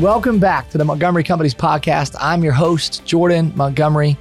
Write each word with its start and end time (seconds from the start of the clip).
Welcome 0.00 0.38
back 0.38 0.68
to 0.70 0.78
the 0.78 0.84
Montgomery 0.84 1.24
Companies 1.24 1.54
podcast. 1.54 2.16
I'm 2.20 2.44
your 2.44 2.52
host, 2.52 3.06
Jordan 3.06 3.50
Montgomery, 3.56 4.18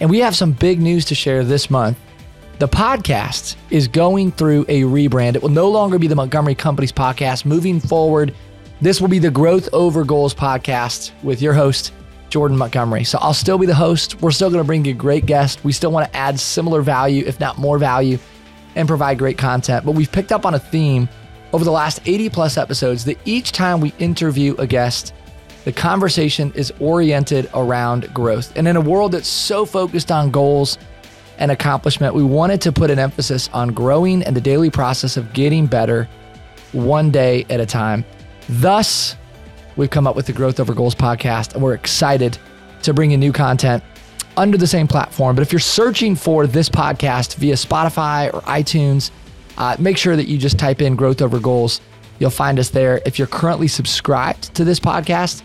and 0.00 0.08
we 0.08 0.20
have 0.20 0.34
some 0.34 0.52
big 0.52 0.80
news 0.80 1.04
to 1.04 1.14
share 1.14 1.44
this 1.44 1.68
month. 1.68 1.98
The 2.58 2.66
podcast 2.66 3.56
is 3.68 3.88
going 3.88 4.32
through 4.32 4.64
a 4.68 4.84
rebrand. 4.84 5.34
It 5.36 5.42
will 5.42 5.50
no 5.50 5.68
longer 5.68 5.98
be 5.98 6.06
the 6.06 6.14
Montgomery 6.14 6.54
Companies 6.54 6.92
podcast. 6.92 7.44
Moving 7.44 7.78
forward, 7.78 8.34
this 8.80 9.02
will 9.02 9.08
be 9.08 9.18
the 9.18 9.30
Growth 9.30 9.68
Over 9.74 10.02
Goals 10.02 10.34
podcast 10.34 11.12
with 11.22 11.42
your 11.42 11.52
host, 11.52 11.92
Jordan 12.30 12.56
Montgomery. 12.56 13.04
So 13.04 13.18
I'll 13.20 13.34
still 13.34 13.58
be 13.58 13.66
the 13.66 13.74
host. 13.74 14.22
We're 14.22 14.30
still 14.30 14.48
going 14.48 14.62
to 14.62 14.66
bring 14.66 14.86
you 14.86 14.94
great 14.94 15.26
guests. 15.26 15.62
We 15.62 15.72
still 15.72 15.92
want 15.92 16.10
to 16.10 16.16
add 16.16 16.40
similar 16.40 16.80
value, 16.80 17.22
if 17.26 17.38
not 17.38 17.58
more 17.58 17.76
value, 17.76 18.18
and 18.76 18.88
provide 18.88 19.18
great 19.18 19.36
content. 19.36 19.84
But 19.84 19.92
we've 19.92 20.10
picked 20.10 20.32
up 20.32 20.46
on 20.46 20.54
a 20.54 20.58
theme 20.58 21.06
over 21.52 21.64
the 21.64 21.72
last 21.72 22.00
80 22.06 22.30
plus 22.30 22.56
episodes 22.56 23.04
that 23.04 23.18
each 23.24 23.52
time 23.52 23.80
we 23.80 23.92
interview 23.98 24.54
a 24.58 24.66
guest, 24.66 25.14
the 25.64 25.72
conversation 25.72 26.52
is 26.54 26.72
oriented 26.80 27.48
around 27.54 28.12
growth. 28.12 28.52
And 28.56 28.66
in 28.66 28.76
a 28.76 28.80
world 28.80 29.12
that's 29.12 29.28
so 29.28 29.64
focused 29.64 30.10
on 30.10 30.30
goals 30.30 30.78
and 31.38 31.50
accomplishment, 31.50 32.14
we 32.14 32.24
wanted 32.24 32.60
to 32.62 32.72
put 32.72 32.90
an 32.90 32.98
emphasis 32.98 33.48
on 33.52 33.68
growing 33.72 34.22
and 34.22 34.34
the 34.34 34.40
daily 34.40 34.70
process 34.70 35.16
of 35.16 35.32
getting 35.32 35.66
better 35.66 36.08
one 36.72 37.10
day 37.10 37.46
at 37.50 37.60
a 37.60 37.66
time. 37.66 38.04
Thus, 38.48 39.16
we've 39.76 39.90
come 39.90 40.06
up 40.06 40.16
with 40.16 40.26
the 40.26 40.32
Growth 40.32 40.58
Over 40.58 40.74
Goals 40.74 40.94
podcast, 40.94 41.54
and 41.54 41.62
we're 41.62 41.74
excited 41.74 42.38
to 42.82 42.92
bring 42.92 43.10
you 43.12 43.18
new 43.18 43.32
content 43.32 43.84
under 44.36 44.56
the 44.56 44.66
same 44.66 44.88
platform. 44.88 45.36
But 45.36 45.42
if 45.42 45.52
you're 45.52 45.60
searching 45.60 46.16
for 46.16 46.46
this 46.46 46.68
podcast 46.68 47.36
via 47.36 47.54
Spotify 47.54 48.32
or 48.32 48.40
iTunes, 48.42 49.10
uh, 49.58 49.76
make 49.78 49.96
sure 49.96 50.16
that 50.16 50.28
you 50.28 50.38
just 50.38 50.58
type 50.58 50.82
in 50.82 50.96
growth 50.96 51.22
over 51.22 51.38
goals. 51.38 51.80
You'll 52.18 52.30
find 52.30 52.58
us 52.58 52.70
there. 52.70 53.00
If 53.04 53.18
you're 53.18 53.28
currently 53.28 53.68
subscribed 53.68 54.54
to 54.54 54.64
this 54.64 54.78
podcast, 54.78 55.42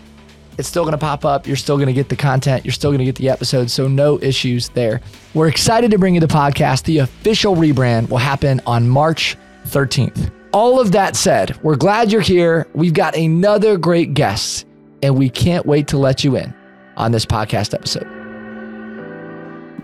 it's 0.58 0.68
still 0.68 0.82
going 0.82 0.92
to 0.92 0.98
pop 0.98 1.24
up. 1.24 1.46
You're 1.46 1.56
still 1.56 1.76
going 1.76 1.86
to 1.86 1.92
get 1.92 2.08
the 2.08 2.16
content. 2.16 2.64
You're 2.64 2.72
still 2.72 2.90
going 2.90 2.98
to 2.98 3.04
get 3.04 3.14
the 3.14 3.28
episodes. 3.28 3.72
So, 3.72 3.86
no 3.86 4.20
issues 4.20 4.68
there. 4.70 5.00
We're 5.34 5.48
excited 5.48 5.90
to 5.92 5.98
bring 5.98 6.14
you 6.14 6.20
the 6.20 6.26
podcast. 6.26 6.84
The 6.84 6.98
official 6.98 7.54
rebrand 7.54 8.10
will 8.10 8.18
happen 8.18 8.60
on 8.66 8.88
March 8.88 9.36
13th. 9.66 10.32
All 10.52 10.80
of 10.80 10.92
that 10.92 11.14
said, 11.14 11.58
we're 11.62 11.76
glad 11.76 12.10
you're 12.10 12.20
here. 12.20 12.66
We've 12.74 12.94
got 12.94 13.16
another 13.16 13.76
great 13.76 14.14
guest, 14.14 14.66
and 15.02 15.16
we 15.16 15.28
can't 15.30 15.64
wait 15.66 15.88
to 15.88 15.98
let 15.98 16.24
you 16.24 16.36
in 16.36 16.54
on 16.96 17.12
this 17.12 17.26
podcast 17.26 17.74
episode. 17.74 18.17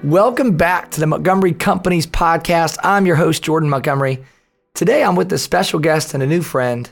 Welcome 0.04 0.58
back 0.58 0.90
to 0.90 1.00
the 1.00 1.06
Montgomery 1.06 1.54
Companies 1.54 2.06
podcast. 2.06 2.76
I'm 2.84 3.06
your 3.06 3.16
host, 3.16 3.42
Jordan 3.42 3.70
Montgomery. 3.70 4.22
Today 4.74 5.02
I'm 5.02 5.16
with 5.16 5.32
a 5.32 5.38
special 5.38 5.78
guest 5.78 6.12
and 6.12 6.22
a 6.22 6.26
new 6.26 6.42
friend, 6.42 6.90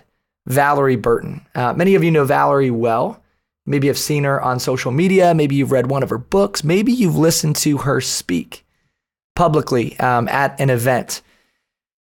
Valorie 0.49 1.01
Burton. 1.01 1.45
Uh, 1.55 1.75
many 1.75 1.95
of 1.95 2.03
you 2.03 2.11
know 2.11 2.25
Valorie 2.25 2.71
well. 2.71 3.23
Maybe 3.67 3.89
you've 3.89 3.99
seen 3.99 4.25
her 4.25 4.41
on 4.41 4.59
social 4.59 4.93
media. 4.93 5.35
Maybe 5.35 5.57
you've 5.57 5.73
read 5.73 5.91
one 5.91 6.03
of 6.03 6.09
her 6.09 6.17
books. 6.17 6.65
Maybe 6.65 6.91
you've 6.91 7.19
listened 7.19 7.57
to 7.57 7.77
her 7.77 8.01
speak 8.01 8.65
publicly 9.37 9.99
um, 10.01 10.27
at 10.29 10.59
an 10.59 10.71
event. 10.71 11.21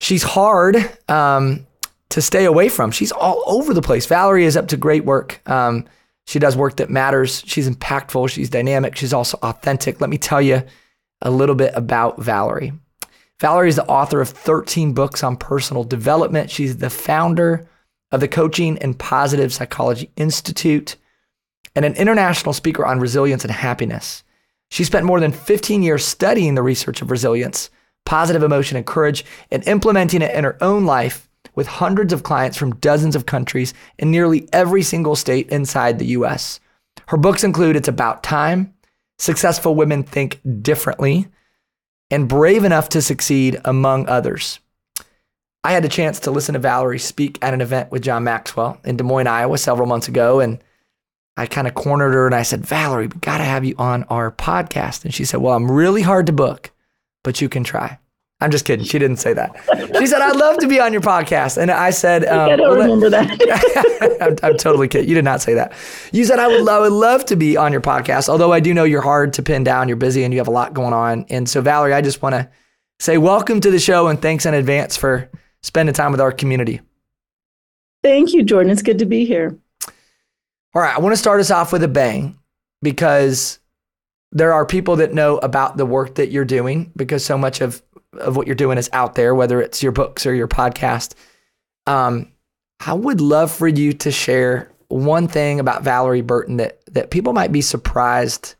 She's 0.01 0.23
hard 0.23 0.77
um, 1.09 1.67
to 2.11 2.23
stay 2.23 2.45
away 2.45 2.69
from. 2.69 2.93
She's 2.93 3.11
all 3.11 3.43
over 3.47 3.75
the 3.75 3.83
place. 3.83 4.07
Valorie 4.07 4.45
is 4.45 4.57
up 4.57 4.69
to 4.69 4.77
great 4.77 5.05
work. 5.05 5.41
Um, 5.51 5.87
she 6.29 6.39
does 6.39 6.57
work 6.57 6.77
that 6.77 6.89
matters. 6.89 7.43
She's 7.47 7.69
impactful. 7.69 8.31
She's 8.31 8.49
dynamic. 8.49 8.95
She's 8.95 9.13
also 9.13 9.41
authentic. 9.43 10.01
Let 10.01 10.09
me 10.09 10.17
tell 10.17 10.41
you, 10.41 10.63
a 11.23 11.31
little 11.31 11.55
bit 11.55 11.73
about 11.75 12.19
Valorie. 12.19 12.79
Valorie 13.41 13.69
is 13.69 13.77
the 13.77 13.87
author 13.87 14.21
of 14.21 14.29
13 14.29 14.93
books 14.93 15.25
on 15.25 15.37
personal 15.37 15.85
development. 15.85 16.51
She's 16.51 16.77
the 16.77 16.91
founder 16.91 17.67
of 18.13 18.21
the 18.21 18.29
Coaching 18.29 18.79
and 18.79 18.99
Positive 18.99 19.53
Psychology 19.53 20.11
Institute 20.17 20.97
and 21.75 21.85
an 21.85 21.95
international 21.95 22.53
speaker 22.53 22.85
on 22.85 23.01
resilience 23.01 23.45
and 23.45 23.53
happiness. 23.53 24.25
She 24.71 24.85
spent 24.85 25.07
more 25.07 25.21
than 25.21 25.33
15 25.33 25.83
years 25.83 26.05
studying 26.05 26.55
the 26.55 26.63
research 26.63 27.03
of 27.03 27.11
resilience, 27.11 27.71
positive 28.05 28.43
emotion, 28.43 28.77
and 28.77 28.87
courage, 28.87 29.25
and 29.51 29.67
implementing 29.67 30.23
it 30.23 30.35
in 30.35 30.45
her 30.45 30.59
own 30.61 30.85
life 30.85 31.29
with 31.55 31.67
hundreds 31.67 32.13
of 32.13 32.23
clients 32.23 32.57
from 32.57 32.77
dozens 32.77 33.17
of 33.17 33.27
countries 33.27 33.75
in 33.99 34.11
nearly 34.11 34.49
every 34.53 34.83
single 34.83 35.17
state 35.17 35.49
inside 35.49 35.99
the 35.99 36.07
US. 36.07 36.61
Her 37.09 37.17
books 37.17 37.43
include 37.43 37.77
It's 37.77 37.89
About 37.89 38.23
Time, 38.23 38.75
Successful 39.21 39.75
Women 39.75 40.03
Think 40.03 40.41
Differently, 40.63 41.29
and 42.11 42.27
Brave 42.27 42.65
Enough 42.65 42.89
to 42.89 43.03
Succeed, 43.03 43.61
among 43.67 44.09
others. 44.09 44.61
I 45.63 45.73
had 45.73 45.85
the 45.85 45.91
chance 45.91 46.21
to 46.21 46.31
listen 46.31 46.55
to 46.55 46.59
Valorie 46.59 46.99
speak 46.99 47.39
at 47.43 47.53
an 47.53 47.61
event 47.61 47.91
with 47.91 48.03
John 48.03 48.25
Maxwell 48.25 48.81
in 48.83 48.97
Des 48.97 49.05
Moines, 49.05 49.27
Iowa, 49.27 49.59
several 49.59 49.87
months 49.87 50.09
ago. 50.09 50.41
And 50.41 50.65
I 51.37 51.45
kind 51.45 51.69
of 51.69 51.75
cornered 51.75 52.15
her 52.15 52.25
and 52.25 52.35
I 52.35 52.43
said, 52.43 52.63
Valorie, 52.63 53.13
we 53.13 53.21
got 53.21 53.39
to 53.39 53.45
have 53.45 53.63
you 53.63 53.75
on 53.77 54.05
our 54.05 54.33
podcast. 54.33 55.05
And 55.05 55.13
she 55.13 55.27
said, 55.27 55.41
Well, 55.41 55.55
I'm 55.55 55.71
really 55.71 56.01
hard 56.01 56.25
to 56.27 56.33
book, 56.33 56.71
but 57.23 57.43
you 57.43 57.51
can 57.51 57.63
try. 57.63 57.99
I'm 58.43 58.51
just 58.51 58.65
kidding. 58.65 58.87
She 58.87 58.99
didn't 58.99 59.19
say 59.19 59.35
that. 59.35 59.55
She 59.99 60.07
said, 60.07 60.23
I'd 60.23 60.37
love 60.37 60.57
to 60.59 60.69
be 60.69 60.81
on 60.81 60.93
your 60.93 61.03
podcast. 61.03 61.59
And 61.59 61.71
I 61.71 61.91
said, 61.91 62.25
um, 62.25 62.51
I 62.51 62.57
don't 62.57 62.79
remember 62.79 63.11
that. 63.11 64.19
I'm, 64.23 64.37
I'm, 64.43 64.57
totally 64.57 64.89
kidding. 64.89 65.09
You 65.09 65.15
did 65.15 65.25
not 65.25 65.43
say 65.43 65.53
that. 65.55 65.75
You 66.13 66.25
said, 66.25 66.39
I 66.39 66.47
would, 66.47 66.67
I 66.67 66.81
would 66.81 66.93
love 66.93 67.27
to 67.27 67.37
be 67.37 67.59
on 67.59 67.71
your 67.71 67.83
podcast, 67.83 68.31
although 68.31 68.53
I 68.53 68.61
do 68.61 68.73
know 68.73 68.85
you're 68.85 69.03
hard 69.03 69.35
to 69.35 69.43
pin 69.43 69.63
down. 69.63 69.89
You're 69.89 69.99
busy 69.99 70.25
and 70.25 70.33
you 70.33 70.41
have 70.41 70.49
a 70.49 70.53
lot 70.53 70.73
going 70.73 70.95
on. 70.95 71.27
And 71.29 71.47
so, 71.47 71.63
Valorie, 71.63 71.93
I 71.93 72.01
just 72.01 72.23
want 72.23 72.35
to 72.35 72.49
say 72.99 73.19
welcome 73.19 73.61
to 73.61 73.71
the 73.71 73.79
show 73.79 74.09
and 74.09 74.21
thanks 74.21 74.47
in 74.47 74.55
advance 74.55 74.97
for 74.97 75.31
spending 75.63 75.95
time 75.95 76.11
with 76.11 76.21
our 76.21 76.33
community. 76.33 76.81
Thank 78.03 78.33
you, 78.33 78.43
Jordan. 78.43 78.73
It's 78.73 78.83
good 78.83 79.01
to 79.01 79.07
be 79.07 79.27
here. 79.27 79.59
All 80.75 80.81
right. 80.81 80.97
I 80.97 81.01
want 81.01 81.13
to 81.13 81.19
start 81.19 81.41
us 81.41 81.51
off 81.51 81.73
with 81.73 81.83
a 81.83 81.89
bang 81.89 82.39
because 82.81 83.59
there 84.33 84.53
are 84.53 84.65
people 84.65 84.97
that 84.97 85.13
know 85.13 85.39
about 85.39 85.77
the 85.77 85.85
work 85.85 86.15
that 86.15 86.31
you're 86.31 86.45
doing 86.45 86.93
because 86.97 87.25
so 87.25 87.37
much 87.37 87.61
of 87.61 87.83
of 88.15 88.37
what 88.37 88.47
you're 88.47 88.57
doing 88.57 88.79
is 88.79 88.91
out 88.93 89.15
there, 89.15 89.35
whether 89.35 89.61
it's 89.61 89.83
your 89.83 89.93
books 89.93 90.27
or 90.27 90.35
your 90.35 90.49
podcast. 90.49 91.15
Um, 91.87 92.33
I 92.85 92.95
would 92.95 93.21
love 93.21 93.51
for 93.51 93.69
you 93.69 93.93
to 93.95 94.11
share 94.11 94.71
one 94.89 95.29
thing 95.29 95.61
about 95.61 95.85
Valorie 95.85 96.27
Burton 96.27 96.57
that 96.57 96.81
that 96.87 97.11
people 97.11 97.33
might 97.33 97.53
be 97.53 97.61
surprised 97.61 98.57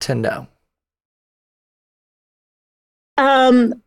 to 0.00 0.14
know. 0.14 0.46
Um, 3.16 3.82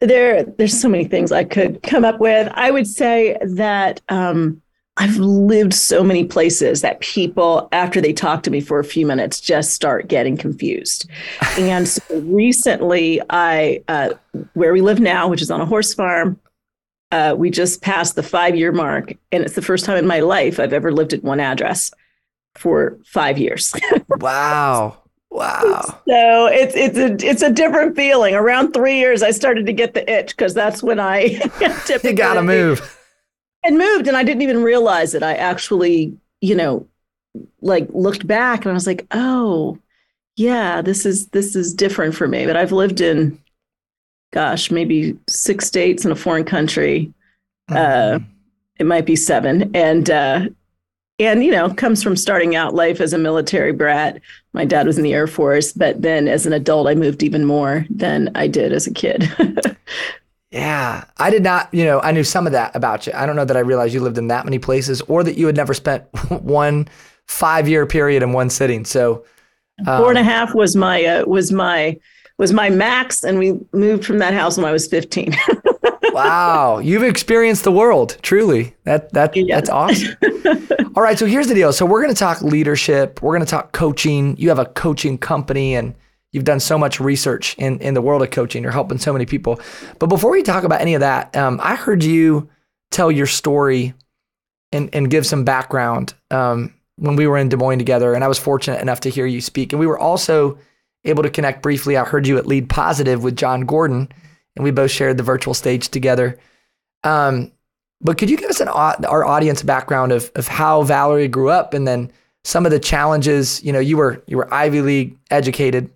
there, 0.00 0.44
there's 0.44 0.78
so 0.78 0.88
many 0.88 1.04
things 1.04 1.32
I 1.32 1.44
could 1.44 1.82
come 1.82 2.04
up 2.04 2.20
with. 2.20 2.48
I 2.54 2.70
would 2.70 2.86
say 2.86 3.36
that 3.42 4.00
um, 4.08 4.62
I've 5.02 5.16
lived 5.16 5.74
so 5.74 6.04
many 6.04 6.24
places 6.24 6.80
that 6.82 7.00
people, 7.00 7.68
after 7.72 8.00
they 8.00 8.12
talk 8.12 8.44
to 8.44 8.52
me 8.52 8.60
for 8.60 8.78
a 8.78 8.84
few 8.84 9.04
minutes, 9.04 9.40
just 9.40 9.72
start 9.72 10.06
getting 10.06 10.36
confused. 10.36 11.10
and 11.58 11.88
so 11.88 12.20
recently, 12.20 13.20
I, 13.28 13.82
uh, 13.88 14.10
where 14.52 14.72
we 14.72 14.80
live 14.80 15.00
now, 15.00 15.26
which 15.26 15.42
is 15.42 15.50
on 15.50 15.60
a 15.60 15.66
horse 15.66 15.92
farm, 15.92 16.38
uh, 17.10 17.34
we 17.36 17.50
just 17.50 17.82
passed 17.82 18.14
the 18.14 18.22
five 18.22 18.54
year 18.54 18.70
mark. 18.70 19.12
And 19.32 19.42
it's 19.42 19.56
the 19.56 19.62
first 19.62 19.84
time 19.84 19.96
in 19.96 20.06
my 20.06 20.20
life 20.20 20.60
I've 20.60 20.72
ever 20.72 20.92
lived 20.92 21.12
at 21.12 21.24
one 21.24 21.40
address 21.40 21.90
for 22.54 22.96
five 23.04 23.38
years. 23.38 23.74
wow. 24.20 24.98
Wow. 25.30 26.00
So 26.06 26.46
it's 26.46 26.76
it's 26.76 26.98
a 26.98 27.26
it's 27.26 27.42
a 27.42 27.50
different 27.50 27.96
feeling. 27.96 28.34
Around 28.34 28.72
three 28.72 28.98
years, 28.98 29.22
I 29.22 29.30
started 29.30 29.64
to 29.64 29.72
get 29.72 29.94
the 29.94 30.08
itch 30.08 30.36
because 30.36 30.52
that's 30.52 30.82
when 30.82 31.00
I 31.00 31.28
typically 31.86 32.10
you 32.10 32.16
gotta 32.16 32.42
move 32.42 32.98
and 33.64 33.78
moved 33.78 34.08
and 34.08 34.16
I 34.16 34.24
didn't 34.24 34.42
even 34.42 34.62
realize 34.62 35.14
it. 35.14 35.22
I 35.22 35.34
actually, 35.34 36.16
you 36.40 36.54
know, 36.54 36.86
like 37.60 37.88
looked 37.90 38.26
back 38.26 38.64
and 38.64 38.70
I 38.70 38.74
was 38.74 38.86
like, 38.86 39.06
oh, 39.12 39.78
yeah, 40.36 40.82
this 40.82 41.06
is 41.06 41.28
this 41.28 41.54
is 41.54 41.74
different 41.74 42.14
for 42.14 42.26
me. 42.26 42.46
But 42.46 42.56
I've 42.56 42.72
lived 42.72 43.00
in 43.00 43.38
gosh, 44.32 44.70
maybe 44.70 45.16
six 45.28 45.66
states 45.66 46.04
in 46.04 46.10
a 46.10 46.16
foreign 46.16 46.44
country. 46.44 47.12
Mm-hmm. 47.70 48.22
Uh, 48.22 48.26
it 48.78 48.86
might 48.86 49.06
be 49.06 49.16
seven. 49.16 49.70
And 49.74 50.10
uh 50.10 50.48
and 51.18 51.44
you 51.44 51.52
know, 51.52 51.72
comes 51.74 52.02
from 52.02 52.16
starting 52.16 52.56
out 52.56 52.74
life 52.74 53.00
as 53.00 53.12
a 53.12 53.18
military 53.18 53.72
brat. 53.72 54.20
My 54.54 54.64
dad 54.64 54.86
was 54.86 54.98
in 54.98 55.04
the 55.04 55.14
Air 55.14 55.26
Force, 55.26 55.72
but 55.72 56.02
then 56.02 56.26
as 56.26 56.46
an 56.46 56.52
adult 56.52 56.88
I 56.88 56.94
moved 56.94 57.22
even 57.22 57.44
more 57.44 57.86
than 57.90 58.30
I 58.34 58.46
did 58.48 58.72
as 58.72 58.86
a 58.86 58.94
kid. 58.94 59.30
Yeah, 60.52 61.04
I 61.16 61.30
did 61.30 61.42
not, 61.42 61.72
you 61.72 61.84
know, 61.84 62.00
I 62.00 62.12
knew 62.12 62.24
some 62.24 62.46
of 62.46 62.52
that 62.52 62.76
about 62.76 63.06
you. 63.06 63.14
I 63.14 63.24
don't 63.24 63.36
know 63.36 63.44
that 63.46 63.56
I 63.56 63.60
realized 63.60 63.94
you 63.94 64.00
lived 64.00 64.18
in 64.18 64.28
that 64.28 64.44
many 64.44 64.58
places 64.58 65.00
or 65.02 65.24
that 65.24 65.38
you 65.38 65.46
had 65.46 65.56
never 65.56 65.72
spent 65.72 66.04
one 66.28 66.88
five 67.26 67.68
year 67.68 67.86
period 67.86 68.22
in 68.22 68.32
one 68.32 68.50
sitting. 68.50 68.84
So 68.84 69.24
um, 69.86 70.02
four 70.02 70.10
and 70.10 70.18
a 70.18 70.22
half 70.22 70.54
was 70.54 70.76
my, 70.76 71.04
uh, 71.04 71.24
was 71.24 71.52
my, 71.52 71.98
was 72.36 72.52
my 72.52 72.68
max. 72.68 73.24
And 73.24 73.38
we 73.38 73.58
moved 73.72 74.04
from 74.04 74.18
that 74.18 74.34
house 74.34 74.58
when 74.58 74.66
I 74.66 74.72
was 74.72 74.86
15. 74.86 75.34
wow. 76.12 76.80
You've 76.80 77.02
experienced 77.02 77.64
the 77.64 77.72
world 77.72 78.18
truly. 78.20 78.74
That, 78.84 79.10
that, 79.14 79.34
yeah. 79.34 79.54
that's 79.54 79.70
awesome. 79.70 80.16
All 80.94 81.02
right. 81.02 81.18
So 81.18 81.24
here's 81.24 81.48
the 81.48 81.54
deal. 81.54 81.72
So 81.72 81.86
we're 81.86 82.02
going 82.02 82.14
to 82.14 82.18
talk 82.18 82.42
leadership. 82.42 83.22
We're 83.22 83.32
going 83.32 83.46
to 83.46 83.50
talk 83.50 83.72
coaching. 83.72 84.36
You 84.36 84.50
have 84.50 84.58
a 84.58 84.66
coaching 84.66 85.16
company 85.16 85.74
and 85.74 85.94
You've 86.32 86.44
done 86.44 86.60
so 86.60 86.78
much 86.78 86.98
research 86.98 87.54
in, 87.58 87.78
in 87.80 87.94
the 87.94 88.02
world 88.02 88.22
of 88.22 88.30
coaching. 88.30 88.62
You're 88.62 88.72
helping 88.72 88.98
so 88.98 89.12
many 89.12 89.26
people. 89.26 89.60
But 89.98 90.06
before 90.06 90.30
we 90.30 90.42
talk 90.42 90.64
about 90.64 90.80
any 90.80 90.94
of 90.94 91.00
that, 91.00 91.36
um, 91.36 91.60
I 91.62 91.74
heard 91.74 92.02
you 92.02 92.48
tell 92.90 93.10
your 93.10 93.26
story 93.26 93.94
and, 94.72 94.88
and 94.94 95.10
give 95.10 95.26
some 95.26 95.44
background. 95.44 96.14
Um, 96.30 96.74
when 96.96 97.16
we 97.16 97.26
were 97.26 97.38
in 97.38 97.48
Des 97.48 97.56
Moines 97.56 97.78
together, 97.78 98.14
and 98.14 98.22
I 98.22 98.28
was 98.28 98.38
fortunate 98.38 98.80
enough 98.80 99.00
to 99.00 99.10
hear 99.10 99.26
you 99.26 99.40
speak. 99.40 99.72
And 99.72 99.80
we 99.80 99.86
were 99.86 99.98
also 99.98 100.58
able 101.04 101.22
to 101.22 101.30
connect 101.30 101.62
briefly. 101.62 101.96
I 101.96 102.04
heard 102.04 102.26
you 102.26 102.38
at 102.38 102.46
Lead 102.46 102.68
Positive 102.68 103.24
with 103.24 103.36
Jon 103.36 103.62
Gordon, 103.62 104.08
and 104.54 104.64
we 104.64 104.70
both 104.70 104.90
shared 104.90 105.16
the 105.16 105.22
virtual 105.22 105.54
stage 105.54 105.88
together. 105.88 106.38
Um, 107.02 107.50
but 108.00 108.18
could 108.18 108.30
you 108.30 108.36
give 108.36 108.50
us 108.50 108.60
an 108.60 108.68
our 108.68 109.24
audience 109.24 109.62
background 109.62 110.12
of 110.12 110.30
of 110.34 110.46
how 110.48 110.84
Valorie 110.84 111.30
grew 111.30 111.50
up, 111.50 111.74
and 111.74 111.86
then 111.88 112.12
some 112.44 112.66
of 112.66 112.72
the 112.72 112.78
challenges? 112.78 113.62
You 113.64 113.72
know, 113.72 113.80
you 113.80 113.96
were 113.96 114.22
you 114.26 114.36
were 114.36 114.52
Ivy 114.52 114.82
League 114.82 115.18
educated, 115.30 115.90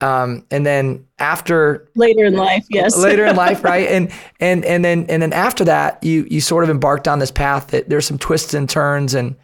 um, 0.00 0.44
and 0.50 0.64
then 0.64 1.04
after 1.18 1.88
later 1.96 2.24
in 2.24 2.34
life, 2.34 2.64
yes, 2.70 2.96
later 3.02 3.26
in 3.26 3.34
life, 3.36 3.64
right? 3.64 3.88
And 3.88 4.12
and 4.40 4.64
and 4.64 4.84
then 4.84 5.06
and 5.08 5.22
then 5.22 5.32
after 5.32 5.64
that, 5.64 6.02
you 6.04 6.26
you 6.30 6.40
sort 6.40 6.64
of 6.64 6.70
embarked 6.70 7.08
on 7.08 7.18
this 7.18 7.30
path 7.30 7.68
that 7.68 7.88
there's 7.88 8.06
some 8.06 8.18
twists 8.18 8.54
and 8.54 8.68
turns, 8.68 9.14
and 9.14 9.34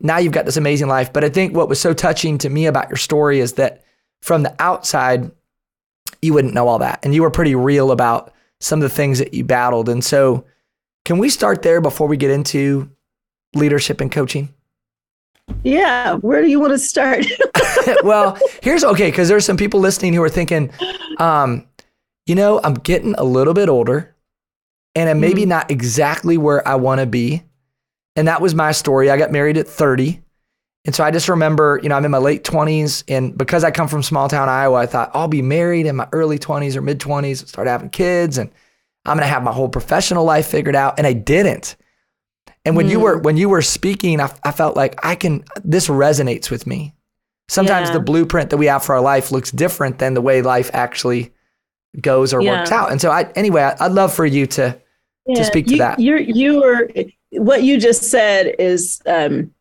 now 0.00 0.18
you've 0.18 0.32
got 0.32 0.44
this 0.44 0.56
amazing 0.56 0.88
life. 0.88 1.12
But 1.12 1.24
I 1.24 1.28
think 1.28 1.56
what 1.56 1.68
was 1.68 1.80
so 1.80 1.92
touching 1.92 2.38
to 2.38 2.48
me 2.48 2.66
about 2.66 2.88
your 2.88 2.96
story 2.96 3.40
is 3.40 3.54
that 3.54 3.82
from 4.22 4.44
the 4.44 4.54
outside, 4.60 5.30
you 6.22 6.32
wouldn't 6.32 6.54
know 6.54 6.68
all 6.68 6.78
that, 6.78 7.00
and 7.02 7.14
you 7.14 7.22
were 7.22 7.30
pretty 7.30 7.56
real 7.56 7.90
about 7.90 8.32
some 8.60 8.78
of 8.78 8.82
the 8.82 8.94
things 8.94 9.18
that 9.18 9.34
you 9.34 9.42
battled, 9.44 9.88
and 9.88 10.04
so 10.04 10.44
can 11.04 11.18
we 11.18 11.28
start 11.28 11.62
there 11.62 11.80
before 11.80 12.06
we 12.06 12.16
get 12.16 12.30
into 12.30 12.88
leadership 13.54 14.00
and 14.00 14.12
coaching? 14.12 14.54
Yeah, 15.64 16.14
where 16.16 16.42
do 16.42 16.48
you 16.48 16.60
want 16.60 16.74
to 16.74 16.78
start? 16.78 17.24
well, 18.02 18.38
here's 18.62 18.84
okay 18.84 19.10
because 19.10 19.28
there's 19.28 19.44
some 19.44 19.56
people 19.56 19.80
listening 19.80 20.14
who 20.14 20.22
are 20.22 20.28
thinking, 20.28 20.70
um, 21.18 21.66
you 22.26 22.34
know, 22.34 22.60
I'm 22.62 22.74
getting 22.74 23.14
a 23.14 23.24
little 23.24 23.54
bit 23.54 23.68
older, 23.68 24.14
and 24.94 25.08
I'm 25.08 25.20
maybe 25.20 25.42
mm-hmm. 25.42 25.50
not 25.50 25.70
exactly 25.70 26.36
where 26.36 26.66
I 26.66 26.74
want 26.74 27.00
to 27.00 27.06
be. 27.06 27.42
And 28.16 28.26
that 28.26 28.40
was 28.40 28.54
my 28.54 28.72
story. 28.72 29.10
I 29.10 29.16
got 29.16 29.30
married 29.30 29.56
at 29.56 29.68
30. 29.68 30.20
And 30.84 30.94
so 30.94 31.04
I 31.04 31.10
just 31.10 31.28
remember, 31.28 31.78
you 31.82 31.88
know, 31.88 31.94
I'm 31.94 32.04
in 32.04 32.10
my 32.10 32.18
late 32.18 32.44
20s. 32.44 33.04
And 33.06 33.36
because 33.36 33.62
I 33.62 33.70
come 33.70 33.88
from 33.88 34.02
small 34.02 34.28
town 34.28 34.48
Iowa, 34.48 34.78
I 34.78 34.86
thought 34.86 35.10
I'll 35.14 35.28
be 35.28 35.42
married 35.42 35.86
in 35.86 35.96
my 35.96 36.08
early 36.12 36.38
20s 36.38 36.74
or 36.74 36.82
mid 36.82 36.98
20s, 36.98 37.46
start 37.46 37.68
having 37.68 37.90
kids. 37.90 38.38
And 38.38 38.50
I'm 39.04 39.16
going 39.16 39.26
to 39.26 39.32
have 39.32 39.42
my 39.42 39.52
whole 39.52 39.68
professional 39.68 40.24
life 40.24 40.48
figured 40.48 40.74
out. 40.74 40.98
And 40.98 41.06
I 41.06 41.12
didn't. 41.12 41.76
And 42.64 42.74
when 42.74 42.88
mm. 42.88 42.90
you 42.90 43.00
were, 43.00 43.18
when 43.18 43.36
you 43.36 43.48
were 43.48 43.62
speaking, 43.62 44.20
I, 44.20 44.34
I, 44.42 44.50
felt 44.50 44.76
like 44.76 44.98
I 45.04 45.14
can, 45.14 45.44
this 45.64 45.88
resonates 45.88 46.50
with 46.50 46.66
me. 46.66 46.94
Sometimes 47.48 47.88
yeah. 47.88 47.94
the 47.94 48.00
blueprint 48.00 48.50
that 48.50 48.58
we 48.58 48.66
have 48.66 48.84
for 48.84 48.94
our 48.94 49.00
life 49.00 49.32
looks 49.32 49.50
different 49.50 49.98
than 49.98 50.14
the 50.14 50.20
way 50.20 50.42
life 50.42 50.70
actually 50.74 51.32
goes 52.00 52.34
or 52.34 52.42
yeah. 52.42 52.60
works 52.60 52.70
out. 52.70 52.92
And 52.92 53.00
so 53.00 53.10
I, 53.10 53.22
anyway, 53.34 53.62
I, 53.62 53.88
would 53.88 53.94
love 53.94 54.12
for 54.12 54.26
you 54.26 54.46
to, 54.48 54.78
yeah. 55.26 55.34
to 55.36 55.44
speak 55.44 55.66
to 55.66 55.72
you, 55.72 55.78
that. 55.78 55.98
You're, 55.98 56.20
you 56.20 56.60
were, 56.60 56.90
what 57.32 57.62
you 57.62 57.80
just 57.80 58.02
said 58.02 58.54
is, 58.58 59.00
um, 59.06 59.52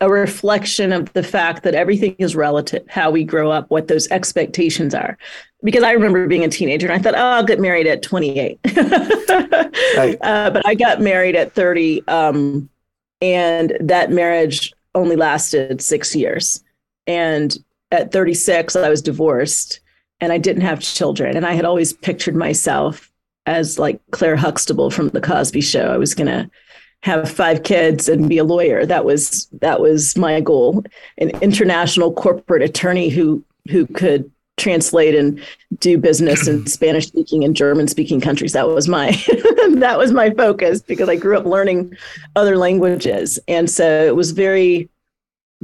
a 0.00 0.10
reflection 0.10 0.92
of 0.92 1.12
the 1.12 1.22
fact 1.22 1.62
that 1.62 1.74
everything 1.74 2.14
is 2.18 2.36
relative, 2.36 2.84
how 2.88 3.10
we 3.10 3.24
grow 3.24 3.50
up, 3.50 3.70
what 3.70 3.88
those 3.88 4.08
expectations 4.08 4.94
are. 4.94 5.16
Because 5.62 5.82
I 5.82 5.92
remember 5.92 6.26
being 6.26 6.44
a 6.44 6.48
teenager 6.48 6.86
and 6.86 6.94
I 6.94 7.02
thought, 7.02 7.14
oh, 7.14 7.36
I'll 7.36 7.44
get 7.44 7.60
married 7.60 7.86
at 7.86 8.02
28. 8.02 8.58
right. 9.96 10.18
uh, 10.20 10.50
but 10.50 10.66
I 10.66 10.74
got 10.74 11.00
married 11.00 11.36
at 11.36 11.54
30. 11.54 12.06
Um, 12.08 12.68
and 13.22 13.76
that 13.80 14.10
marriage 14.10 14.74
only 14.94 15.16
lasted 15.16 15.80
six 15.80 16.14
years. 16.14 16.62
And 17.06 17.56
at 17.90 18.12
36, 18.12 18.76
I 18.76 18.88
was 18.88 19.02
divorced 19.02 19.80
and 20.20 20.32
I 20.32 20.38
didn't 20.38 20.62
have 20.62 20.80
children. 20.80 21.36
And 21.36 21.46
I 21.46 21.52
had 21.52 21.64
always 21.64 21.92
pictured 21.92 22.36
myself 22.36 23.10
as 23.46 23.78
like 23.78 24.00
Claire 24.10 24.36
Huxtable 24.36 24.90
from 24.90 25.08
The 25.08 25.20
Cosby 25.20 25.60
Show. 25.60 25.92
I 25.92 25.98
was 25.98 26.14
going 26.14 26.28
to 26.28 26.50
have 27.02 27.30
five 27.30 27.62
kids 27.62 28.08
and 28.08 28.28
be 28.28 28.38
a 28.38 28.44
lawyer. 28.44 28.86
That 28.86 29.04
was 29.04 29.46
that 29.60 29.80
was 29.80 30.16
my 30.16 30.40
goal. 30.40 30.82
An 31.18 31.30
international 31.42 32.12
corporate 32.12 32.62
attorney 32.62 33.10
who 33.10 33.44
who 33.68 33.86
could 33.86 34.30
translate 34.56 35.14
and 35.14 35.42
do 35.80 35.98
business 35.98 36.46
in 36.46 36.66
Spanish 36.66 37.08
speaking 37.08 37.44
and 37.44 37.54
German 37.54 37.88
speaking 37.88 38.20
countries. 38.22 38.52
That 38.52 38.68
was 38.68 38.88
my 38.88 39.10
that 39.74 39.96
was 39.98 40.12
my 40.12 40.30
focus 40.30 40.80
because 40.80 41.10
I 41.10 41.16
grew 41.16 41.36
up 41.36 41.44
learning 41.44 41.94
other 42.36 42.56
languages, 42.56 43.38
and 43.48 43.68
so 43.68 44.06
it 44.06 44.16
was 44.16 44.30
very 44.30 44.88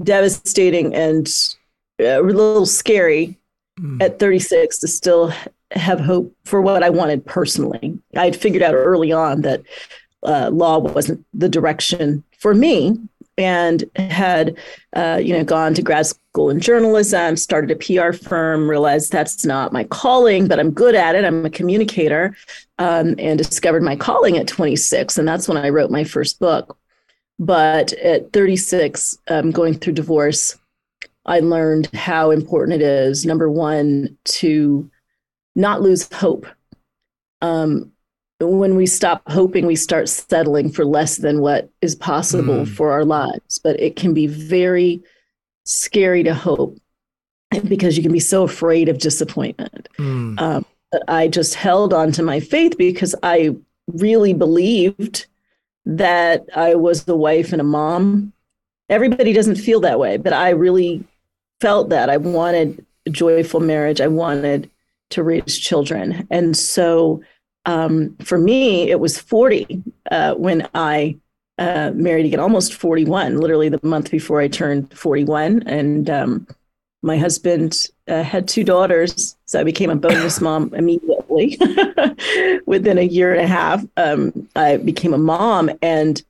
devastating 0.03 0.95
and 0.95 1.29
a 1.99 2.21
little 2.21 2.67
scary 2.67 3.37
mm. 3.79 4.03
at 4.03 4.19
36 4.19 4.79
to 4.79 4.89
still 4.89 5.33
have 5.73 6.01
hope 6.01 6.35
for 6.45 6.61
what 6.61 6.83
I 6.83 6.91
wanted 6.91 7.25
personally. 7.25 7.99
I 8.17 8.25
had 8.25 8.37
figured 8.37 8.63
out 8.63 8.75
early 8.75 9.13
on 9.13 9.43
that 9.43 9.63
uh, 10.23 10.51
law 10.51 10.79
wasn't 10.79 11.25
the 11.33 11.49
direction 11.49 12.25
for 12.39 12.55
me 12.55 12.99
and 13.39 13.85
had 13.97 14.57
uh, 14.95 15.19
you 15.23 15.33
know 15.33 15.45
gone 15.45 15.73
to 15.75 15.83
grad 15.83 16.07
school 16.07 16.51
in 16.51 16.61
journalism 16.61 17.37
started 17.37 17.71
a 17.71 17.77
pr 17.77 18.13
firm 18.13 18.69
realized 18.69 19.11
that's 19.11 19.45
not 19.45 19.73
my 19.73 19.85
calling 19.85 20.47
but 20.47 20.61
i'm 20.61 20.71
good 20.71 20.95
at 20.95 21.15
it 21.15 21.25
i'm 21.25 21.47
a 21.47 21.51
communicator 21.51 22.37
um, 22.79 23.15
and 23.19 23.39
discovered 23.39 23.83
my 23.83 23.97
calling 23.97 24.37
at 24.37 24.47
26 24.47 25.17
and 25.17 25.27
that's 25.27 25.49
when 25.49 25.57
i 25.57 25.69
wrote 25.69 25.91
my 25.91 26.05
first 26.05 26.39
book 26.39 26.77
but 27.41 27.93
at 27.95 28.33
36 28.33 29.19
um, 29.29 29.51
going 29.51 29.75
through 29.75 29.95
divorce 29.95 30.57
i 31.27 31.41
learned 31.41 31.89
how 31.95 32.31
important 32.31 32.81
it 32.81 32.85
is 32.85 33.27
number 33.27 33.51
one 33.51 34.17
to 34.25 34.89
not 35.57 35.83
lose 35.83 36.11
hope 36.13 36.47
um, 37.43 37.91
when 38.41 38.75
we 38.75 38.87
stop 38.87 39.23
hoping, 39.29 39.67
we 39.67 39.77
start 39.77 40.09
settling 40.09 40.71
for 40.71 40.85
less 40.85 41.17
than 41.17 41.41
what 41.41 41.69
is 41.83 41.95
possible 41.95 42.65
mm. 42.65 42.69
for 42.69 42.91
our 42.91 43.05
lives. 43.05 43.59
But 43.59 43.79
it 43.79 43.97
can 43.97 44.15
be 44.15 44.27
very 44.27 45.03
scary 45.65 46.23
to 46.23 46.35
hope 46.35 46.79
because 47.69 47.97
you 47.97 48.03
can 48.03 48.13
be 48.13 48.21
so 48.21 48.45
afraid 48.45 48.89
of 48.89 48.99
disappointment. 48.99 49.89
Mm. 49.99 50.41
Um, 50.41 50.67
but 50.91 51.03
I 51.09 51.29
just 51.29 51.55
held 51.55 51.93
on 51.93 52.13
to 52.13 52.23
my 52.23 52.41
faith 52.41 52.79
because 52.79 53.15
I 53.23 53.55
really 53.89 54.33
believed 54.33 55.27
that 55.91 56.47
I 56.55 56.77
was 56.77 57.05
the 57.05 57.17
wife 57.17 57.53
and 57.53 57.61
a 57.61 57.65
mom. 57.65 58.33
Everybody 58.89 59.33
doesn't 59.33 59.57
feel 59.57 59.81
that 59.81 59.99
way, 59.99 60.17
but 60.17 60.33
I 60.33 60.51
really 60.51 61.05
felt 61.61 61.89
that. 61.89 62.09
I 62.09 62.17
wanted 62.17 62.85
a 63.07 63.11
joyful 63.11 63.61
marriage. 63.61 64.01
I 64.01 64.07
wanted 64.07 64.71
to 65.11 65.23
raise 65.23 65.59
children. 65.59 66.27
And 66.31 66.57
so 66.57 67.23
um, 67.67 68.17
for 68.23 68.39
me, 68.39 68.91
it 68.91 69.01
was 69.01 69.19
40 69.19 69.83
uh, 70.11 70.35
when 70.35 70.69
I 70.75 71.19
uh, 71.59 71.91
married 71.95 72.27
again, 72.27 72.41
almost 72.41 72.75
41, 72.75 73.39
literally 73.39 73.69
the 73.69 73.81
month 73.83 74.11
before 74.11 74.41
I 74.41 74.49
turned 74.49 74.97
41. 74.97 75.65
And 75.67 76.09
um, 76.09 76.47
my 77.03 77.19
husband 77.19 77.87
uh, 78.11 78.25
had 78.25 78.49
two 78.49 78.65
daughters, 78.65 79.37
so 79.47 79.61
I 79.61 79.65
became 79.65 79.89
a 79.89 79.97
bonus 79.97 80.41
mom 80.43 80.75
immediately. 80.75 81.57
Within 82.67 82.99
a 82.99 83.03
year 83.03 83.33
and 83.33 83.41
a 83.41 83.47
half, 83.47 83.85
um, 83.97 84.49
I 84.57 84.79
became 84.79 85.15
a 85.15 85.19
mom, 85.19 85.71
and 85.81 86.23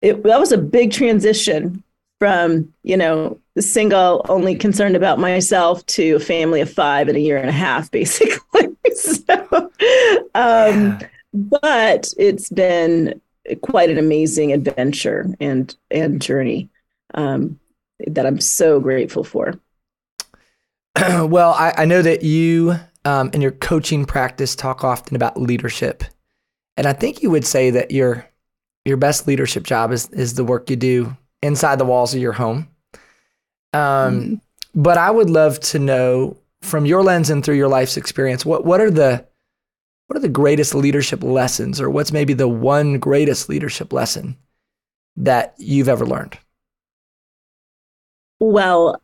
it, 0.00 0.22
that 0.22 0.40
was 0.40 0.50
a 0.50 0.58
big 0.58 0.92
transition 0.92 1.84
from 2.18 2.72
you 2.82 2.96
know 2.96 3.38
the 3.54 3.62
single, 3.62 4.24
only 4.28 4.54
concerned 4.54 4.96
about 4.96 5.18
myself, 5.18 5.84
to 5.86 6.14
a 6.14 6.20
family 6.20 6.62
of 6.62 6.72
five 6.72 7.08
in 7.08 7.16
a 7.16 7.20
year 7.20 7.36
and 7.36 7.48
a 7.48 7.52
half, 7.52 7.90
basically. 7.90 8.68
so, 8.94 9.70
um, 10.34 10.98
yeah. 10.98 11.00
but 11.34 12.14
it's 12.16 12.48
been 12.48 13.20
quite 13.60 13.90
an 13.90 13.98
amazing 13.98 14.52
adventure 14.52 15.34
and 15.38 15.76
and 15.90 16.22
journey 16.22 16.70
um, 17.14 17.58
that 18.06 18.26
I'm 18.26 18.40
so 18.40 18.80
grateful 18.80 19.22
for. 19.22 19.54
well, 21.00 21.52
I, 21.52 21.72
I, 21.78 21.84
know 21.86 22.02
that 22.02 22.22
you 22.22 22.74
um, 23.04 23.30
in 23.32 23.40
your 23.40 23.52
coaching 23.52 24.04
practice 24.04 24.54
talk 24.54 24.84
often 24.84 25.16
about 25.16 25.40
leadership, 25.40 26.04
and 26.76 26.86
I 26.86 26.92
think 26.92 27.22
you 27.22 27.30
would 27.30 27.46
say 27.46 27.70
that 27.70 27.90
your 27.90 28.26
your 28.84 28.98
best 28.98 29.26
leadership 29.26 29.64
job 29.64 29.90
is 29.92 30.10
is 30.10 30.34
the 30.34 30.44
work 30.44 30.68
you 30.68 30.76
do 30.76 31.16
inside 31.42 31.78
the 31.78 31.84
walls 31.84 32.14
of 32.14 32.20
your 32.20 32.32
home. 32.32 32.68
Um, 33.72 33.80
mm-hmm. 33.80 34.34
But 34.74 34.98
I 34.98 35.10
would 35.10 35.30
love 35.30 35.60
to 35.60 35.78
know 35.78 36.36
from 36.60 36.86
your 36.86 37.02
lens 37.02 37.30
and 37.30 37.44
through 37.44 37.56
your 37.56 37.68
life's 37.68 37.96
experience, 37.96 38.44
what 38.44 38.64
what 38.64 38.80
are 38.80 38.90
the 38.90 39.26
what 40.06 40.16
are 40.18 40.20
the 40.20 40.28
greatest 40.28 40.74
leadership 40.74 41.22
lessons, 41.22 41.80
or 41.80 41.88
what's 41.88 42.12
maybe 42.12 42.34
the 42.34 42.48
one 42.48 42.98
greatest 42.98 43.48
leadership 43.48 43.92
lesson 43.92 44.36
that 45.16 45.54
you've 45.58 45.88
ever 45.88 46.06
learned? 46.06 46.38
Well, 48.40 49.00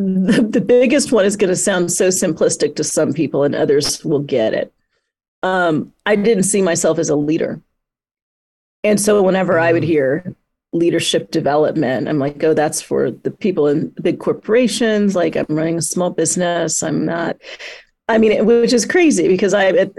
the, 0.00 0.42
the 0.50 0.60
biggest 0.60 1.12
one 1.12 1.24
is 1.24 1.36
going 1.36 1.50
to 1.50 1.56
sound 1.56 1.92
so 1.92 2.08
simplistic 2.08 2.76
to 2.76 2.84
some 2.84 3.12
people, 3.12 3.44
and 3.44 3.54
others 3.54 4.04
will 4.04 4.20
get 4.20 4.54
it. 4.54 4.72
Um, 5.42 5.92
I 6.06 6.16
didn't 6.16 6.44
see 6.44 6.62
myself 6.62 6.98
as 6.98 7.08
a 7.08 7.16
leader. 7.16 7.60
And 8.82 9.00
so 9.00 9.22
whenever 9.22 9.58
I 9.58 9.72
would 9.72 9.82
mm. 9.82 9.86
hear 9.86 10.36
leadership 10.72 11.30
development. 11.30 12.08
I'm 12.08 12.18
like, 12.18 12.42
oh, 12.44 12.54
that's 12.54 12.80
for 12.80 13.10
the 13.10 13.30
people 13.30 13.66
in 13.66 13.88
big 14.02 14.20
corporations. 14.20 15.16
Like 15.16 15.36
I'm 15.36 15.46
running 15.48 15.78
a 15.78 15.82
small 15.82 16.10
business. 16.10 16.82
I'm 16.82 17.04
not. 17.04 17.36
I 18.08 18.18
mean, 18.18 18.44
which 18.44 18.72
is 18.72 18.86
crazy 18.86 19.28
because 19.28 19.54
I 19.54 19.90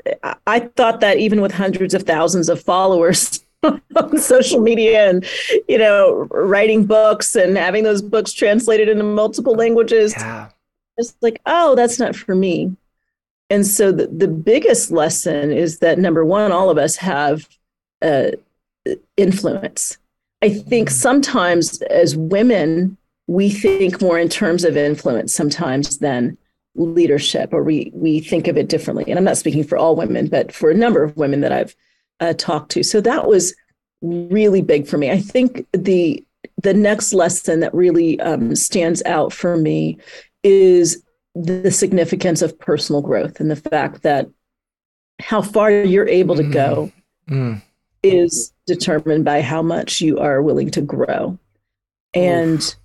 I 0.48 0.60
thought 0.60 1.00
that 1.00 1.17
even 1.17 1.41
with 1.41 1.53
hundreds 1.53 1.93
of 1.93 2.03
thousands 2.03 2.50
of 2.50 2.62
followers, 2.62 3.43
on 3.96 4.18
social 4.18 4.60
media 4.62 5.10
and 5.10 5.25
you 5.68 5.77
know 5.77 6.27
writing 6.32 6.86
books 6.86 7.36
and 7.36 7.58
having 7.58 7.84
those 7.84 8.01
books 8.01 8.34
translated 8.34 8.89
into 8.89 9.03
multiple 9.03 9.53
languages 9.53 10.13
Yeah. 10.18 10.50
it's 10.98 11.15
like 11.22 11.41
oh 11.46 11.75
that's 11.75 12.00
not 12.00 12.15
for 12.15 12.34
me 12.36 12.75
and 13.50 13.68
so 13.68 13.91
the, 13.91 14.08
the 14.08 14.27
biggest 14.27 14.91
lesson 14.91 15.51
is 15.51 15.80
that 15.80 16.00
number 16.00 16.25
one 16.25 16.51
all 16.51 16.70
of 16.70 16.77
us 16.77 16.96
have 16.98 17.48
uh, 18.01 18.32
influence 19.18 19.98
i 20.41 20.50
think 20.50 20.89
Mhm. 20.89 20.94
sometimes 20.94 21.82
as 21.84 22.15
women 22.18 22.98
we 23.27 23.50
think 23.50 24.01
more 24.01 24.18
in 24.18 24.27
terms 24.30 24.63
of 24.63 24.75
influence 24.75 25.34
sometimes 25.34 26.00
than 26.00 26.38
leadership 26.75 27.53
or 27.53 27.63
we 27.63 27.91
we 27.94 28.20
think 28.22 28.48
of 28.48 28.58
it 28.58 28.70
differently 28.70 29.06
and 29.08 29.18
i'm 29.20 29.24
not 29.25 29.38
speaking 29.38 29.63
for 29.63 29.77
all 29.77 29.96
women 29.96 30.27
but 30.27 30.51
for 30.51 30.72
a 30.72 30.74
number 30.75 31.03
of 31.03 31.15
women 31.18 31.41
that 31.41 31.51
i've 31.51 31.75
uh, 32.22 32.34
talked 32.34 32.72
to 32.72 32.84
so 32.84 33.01
that 33.01 33.28
was 33.28 33.54
really 34.01 34.62
big 34.62 34.88
for 34.88 34.98
me 34.98 35.12
i 35.12 35.20
think 35.20 35.66
the 35.74 36.24
the 36.63 36.74
next 36.74 37.13
lesson 37.13 37.60
that 37.60 37.74
really 37.74 38.20
um, 38.22 38.56
stands 38.56 39.04
out 39.04 39.34
for 39.34 39.58
me 39.58 39.98
is 40.44 41.04
the 41.36 41.72
significance 41.72 42.42
of 42.42 42.58
personal 42.60 43.01
growth 43.01 43.40
and 43.40 43.51
the 43.51 43.56
fact 43.56 44.01
that 44.04 44.28
how 45.20 45.42
far 45.42 45.70
you're 45.72 46.08
able 46.08 46.36
to 46.36 46.44
go 46.44 46.92
Mm. 47.30 47.62
is 48.04 48.51
determined 48.66 49.24
by 49.24 49.42
how 49.42 49.62
much 49.62 50.01
you 50.01 50.20
are 50.20 50.42
willing 50.42 50.70
to 50.72 50.82
grow. 50.82 51.38
And 52.13 52.75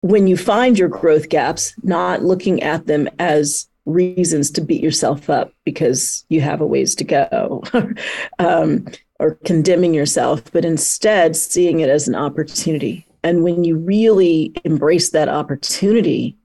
when 0.00 0.26
you 0.26 0.36
find 0.36 0.78
your 0.78 0.88
growth 0.88 1.28
gaps, 1.28 1.74
not 1.82 2.24
looking 2.24 2.62
at 2.62 2.86
them 2.86 3.08
as 3.18 3.68
reasons 3.86 4.50
to 4.50 4.60
beat 4.60 4.82
yourself 4.82 5.30
up 5.30 5.52
because 5.64 6.24
you 6.28 6.40
have 6.40 6.60
a 6.60 6.66
ways 6.66 6.94
to 6.96 7.04
go 7.04 7.62
um, 8.38 8.86
or 9.18 9.36
condemning 9.44 9.94
yourself, 9.94 10.52
but 10.52 10.64
instead 10.64 11.34
seeing 11.36 11.80
it 11.80 11.88
as 11.88 12.06
an 12.06 12.14
opportunity. 12.14 13.06
And 13.22 13.42
when 13.42 13.64
you 13.64 13.76
really 13.76 14.52
embrace 14.64 15.10
that 15.10 15.28
opportunity, 15.28 16.36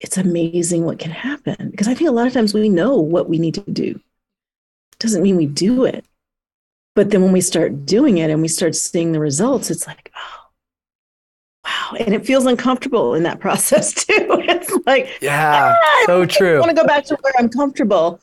it's 0.00 0.16
amazing 0.16 0.84
what 0.84 0.98
can 0.98 1.10
happen. 1.10 1.70
Because 1.70 1.88
I 1.88 1.94
think 1.94 2.08
a 2.08 2.12
lot 2.12 2.26
of 2.26 2.32
times 2.32 2.54
we 2.54 2.68
know 2.68 2.96
what 2.96 3.28
we 3.28 3.38
need 3.38 3.54
to 3.54 3.70
do 3.70 4.00
doesn't 4.98 5.22
mean 5.22 5.36
we 5.36 5.46
do 5.46 5.84
it. 5.84 6.04
But 6.94 7.10
then 7.10 7.22
when 7.22 7.32
we 7.32 7.40
start 7.40 7.86
doing 7.86 8.18
it 8.18 8.30
and 8.30 8.42
we 8.42 8.48
start 8.48 8.74
seeing 8.74 9.12
the 9.12 9.20
results, 9.20 9.70
it's 9.70 9.86
like, 9.86 10.12
oh. 10.16 10.39
And 11.98 12.14
it 12.14 12.24
feels 12.24 12.46
uncomfortable 12.46 13.14
in 13.14 13.22
that 13.24 13.40
process 13.46 13.92
too. 13.94 14.26
It's 14.30 14.70
like, 14.86 15.08
Yeah. 15.20 15.74
So 16.06 16.22
I 16.22 16.26
true. 16.26 16.58
want 16.58 16.70
to 16.70 16.76
go 16.76 16.86
back 16.86 17.04
to 17.06 17.16
where 17.22 17.32
I'm 17.38 17.48
comfortable. 17.48 18.20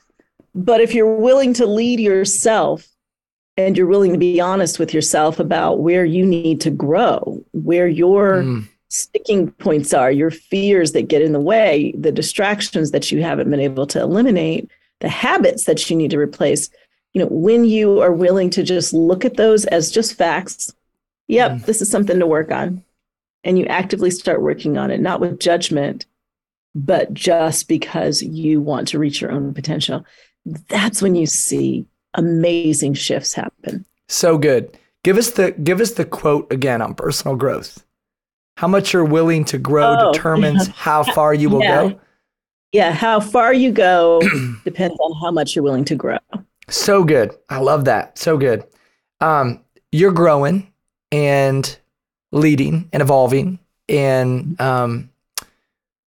But 0.56 0.82
if 0.82 0.94
you're 0.94 1.16
willing 1.16 1.54
to 1.56 1.66
lead 1.66 2.00
yourself 2.00 2.88
and 3.58 3.78
you're 3.78 3.88
willing 3.88 4.14
to 4.14 4.20
be 4.20 4.40
honest 4.42 4.80
with 4.80 4.94
yourself 4.94 5.40
about 5.40 5.80
where 5.80 6.06
you 6.06 6.26
need 6.26 6.62
to 6.62 6.70
grow, 6.72 7.44
where 7.54 7.88
your 7.88 8.44
Mm. 8.44 8.68
sticking 8.90 9.52
points 9.52 9.94
are, 9.94 10.12
your 10.12 10.32
fears 10.32 10.92
that 10.94 11.08
get 11.08 11.22
in 11.22 11.34
the 11.34 11.40
way, 11.40 11.94
the 11.98 12.12
distractions 12.12 12.92
that 12.92 13.12
you 13.12 13.22
haven't 13.22 13.50
been 13.50 13.60
able 13.60 13.86
to 13.88 14.00
eliminate, 14.02 14.70
the 15.00 15.10
habits 15.10 15.66
that 15.66 15.90
you 15.90 15.96
need 15.96 16.12
to 16.12 16.18
replace. 16.20 16.70
You 17.14 17.22
know, 17.22 17.28
when 17.32 17.66
you 17.66 18.00
are 18.02 18.14
willing 18.14 18.50
to 18.52 18.64
just 18.64 18.94
look 18.94 19.26
at 19.26 19.38
those 19.38 19.66
as 19.66 19.92
just 19.92 20.14
facts, 20.16 20.74
yep, 21.28 21.52
Mhm. 21.52 21.66
this 21.66 21.82
is 21.82 21.90
something 21.90 22.20
to 22.20 22.28
work 22.28 22.52
on. 22.52 22.84
And 23.48 23.58
you 23.58 23.66
actively 23.66 24.12
start 24.12 24.42
working 24.42 24.78
on 24.78 24.92
it, 24.92 25.00
not 25.00 25.20
with 25.22 25.40
judgment, 25.40 26.06
but 26.76 27.14
just 27.14 27.68
because 27.68 28.22
you 28.22 28.62
want 28.62 28.88
to 28.90 29.00
reach 29.00 29.22
your 29.22 29.32
own 29.32 29.54
potential. 29.54 30.06
That's 30.46 31.02
when 31.02 31.16
you 31.16 31.26
see 31.26 31.88
amazing 32.14 32.94
shifts 32.94 33.34
happen. 33.34 33.86
So 34.10 34.38
good. 34.38 34.78
Give 35.04 35.18
us 35.18 35.32
the 35.32 35.52
give 35.54 35.80
us 35.82 35.92
the 35.94 36.06
quote 36.06 36.52
again 36.52 36.82
on 36.82 36.94
personal 36.94 37.36
growth. 37.38 37.84
How 38.58 38.68
much 38.68 38.92
you're 38.92 39.06
willing 39.06 39.46
to 39.46 39.58
grow 39.58 39.96
Oh, 39.98 40.12
determines 40.12 40.68
how 40.76 41.04
far 41.04 41.34
you 41.34 41.50
will 41.50 41.62
Yeah. 41.62 41.90
go. 41.90 42.00
Yeah, 42.74 42.92
how 42.92 43.20
far 43.22 43.54
you 43.54 43.72
go 43.72 44.20
depends 44.66 44.98
on 45.00 45.22
how 45.22 45.32
much 45.32 45.56
you're 45.56 45.64
willing 45.64 45.86
to 45.86 45.96
grow. 45.96 46.18
So 46.70 47.04
good. 47.06 47.34
I 47.50 47.60
love 47.60 47.86
that. 47.86 48.18
So 48.18 48.38
good. 48.38 48.66
Um, 49.22 49.62
you're 49.94 50.12
growing 50.12 50.72
and 51.14 51.80
leading 52.32 52.90
and 52.94 53.02
evolving. 53.02 53.60
And 53.90 54.60
um, 54.60 55.10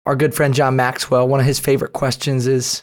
our 0.07 0.17
good 0.17 0.35
friend 0.35 0.55
John 0.55 0.77
Maxwell, 0.77 1.29
one 1.29 1.41
of 1.41 1.47
his 1.47 1.61
favorite 1.61 1.93
questions 1.93 2.47
is, 2.47 2.83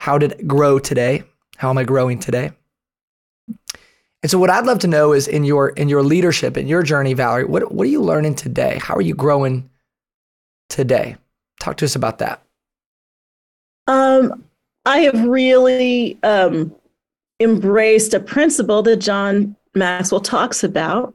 "How 0.00 0.18
did 0.18 0.32
it 0.32 0.48
grow 0.48 0.78
today? 0.78 1.22
How 1.56 1.70
am 1.70 1.78
I 1.78 1.84
growing 1.84 2.18
today?" 2.18 2.52
And 4.24 4.30
so, 4.30 4.38
what 4.38 4.50
I'd 4.50 4.64
love 4.64 4.78
to 4.80 4.86
know 4.86 5.12
is 5.12 5.28
in 5.28 5.44
your 5.44 5.70
in 5.70 5.88
your 5.88 6.02
leadership 6.02 6.56
in 6.56 6.66
your 6.66 6.82
journey, 6.82 7.14
Valorie, 7.14 7.48
what 7.48 7.72
what 7.72 7.86
are 7.86 7.90
you 7.90 8.02
learning 8.02 8.36
today? 8.36 8.78
How 8.82 8.94
are 8.94 9.02
you 9.02 9.14
growing 9.14 9.68
today? 10.68 11.16
Talk 11.60 11.76
to 11.78 11.84
us 11.84 11.94
about 11.94 12.18
that. 12.18 12.42
Um, 13.86 14.44
I 14.86 14.98
have 15.00 15.24
really 15.24 16.18
um, 16.22 16.74
embraced 17.40 18.14
a 18.14 18.20
principle 18.20 18.82
that 18.82 18.96
John 18.96 19.56
Maxwell 19.74 20.20
talks 20.20 20.64
about 20.64 21.14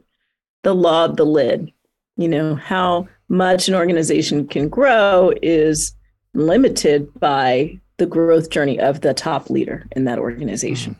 the 0.63 0.73
law 0.75 1.05
of 1.05 1.17
the 1.17 1.25
lid. 1.25 1.71
You 2.17 2.27
know, 2.27 2.55
how 2.55 3.07
much 3.29 3.67
an 3.67 3.75
organization 3.75 4.47
can 4.47 4.67
grow 4.69 5.33
is 5.41 5.93
limited 6.33 7.13
by 7.19 7.79
the 7.97 8.05
growth 8.05 8.49
journey 8.49 8.79
of 8.79 9.01
the 9.01 9.13
top 9.13 9.49
leader 9.49 9.85
in 9.91 10.05
that 10.05 10.19
organization. 10.19 10.95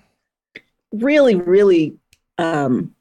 Really, 0.91 1.35
really 1.35 1.97
um, 2.37 2.93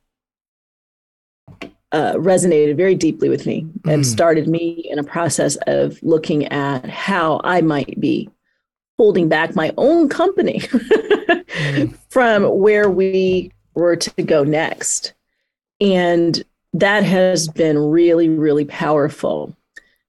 uh, 1.93 2.15
resonated 2.15 2.77
very 2.77 2.95
deeply 2.95 3.29
with 3.29 3.47
me 3.47 3.67
and 3.87 4.03
Mm. 4.03 4.07
started 4.07 4.47
me 4.49 4.87
in 4.91 4.99
a 4.99 5.05
process 5.05 5.57
of 5.67 5.99
looking 6.03 6.45
at 6.47 6.89
how 6.89 7.41
I 7.45 7.61
might 7.61 7.99
be 8.01 8.29
holding 8.99 9.29
back 9.29 9.55
my 9.55 9.73
own 9.77 10.09
company 10.09 10.61
from 12.11 12.45
where 12.59 12.91
we 12.91 13.53
were 13.75 13.97
to 13.97 14.23
go 14.23 14.45
next. 14.45 15.15
And 15.81 16.43
that 16.73 17.05
has 17.05 17.49
been 17.49 17.79
really, 17.79 18.29
really 18.29 18.65
powerful. 18.65 19.57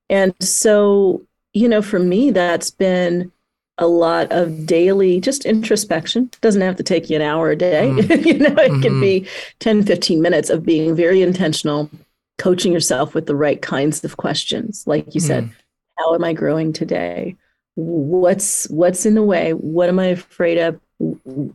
And 0.10 0.34
so, 0.40 1.24
you 1.54 1.68
know, 1.68 1.82
for 1.82 2.00
me, 2.00 2.32
that's 2.32 2.72
been 2.72 3.32
a 3.78 3.88
lot 3.88 4.32
of 4.32 4.66
daily 4.66 5.22
just 5.22 5.46
introspection. 5.46 6.30
Doesn't 6.42 6.62
have 6.62 6.76
to 6.76 6.84
take 6.84 7.10
you 7.10 7.16
an 7.16 7.22
hour 7.22 7.50
a 7.50 7.56
day. 7.56 7.90
Mm-hmm. 7.90 8.28
you 8.28 8.38
know, 8.40 8.56
it 8.58 8.82
can 8.82 9.00
be 9.00 9.22
mm-hmm. 9.22 9.58
10, 9.60 9.84
15 9.84 10.22
minutes 10.22 10.50
of 10.50 10.66
being 10.66 10.96
very 10.96 11.22
intentional, 11.22 11.90
coaching 12.38 12.74
yourself 12.74 13.14
with 13.14 13.26
the 13.26 13.36
right 13.36 13.62
kinds 13.62 14.04
of 14.04 14.18
questions. 14.18 14.86
Like 14.86 15.14
you 15.16 15.22
said, 15.22 15.46
mm. 15.46 15.52
how 15.98 16.14
am 16.14 16.24
I 16.24 16.34
growing 16.34 16.74
today? 16.74 17.36
What's 17.76 18.70
what's 18.70 19.06
in 19.06 19.16
the 19.16 19.24
way? 19.24 19.54
What 19.54 19.88
am 19.88 20.00
I 20.00 20.08
afraid 20.08 20.58
of? 20.58 20.80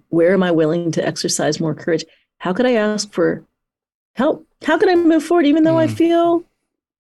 Where 0.09 0.33
am 0.33 0.43
I 0.43 0.51
willing 0.53 0.91
to 0.93 1.07
exercise 1.07 1.61
more 1.61 1.75
courage? 1.75 2.05
How 2.39 2.55
could 2.55 2.65
I 2.65 2.73
ask 2.73 3.13
for 3.13 3.45
help? 4.15 4.47
How 4.65 4.79
can 4.79 4.89
I 4.89 4.95
move 4.95 5.23
forward 5.25 5.47
even 5.47 5.65
though 5.65 5.79
I 5.79 5.87
Mm. 5.87 5.97
feel 5.97 6.45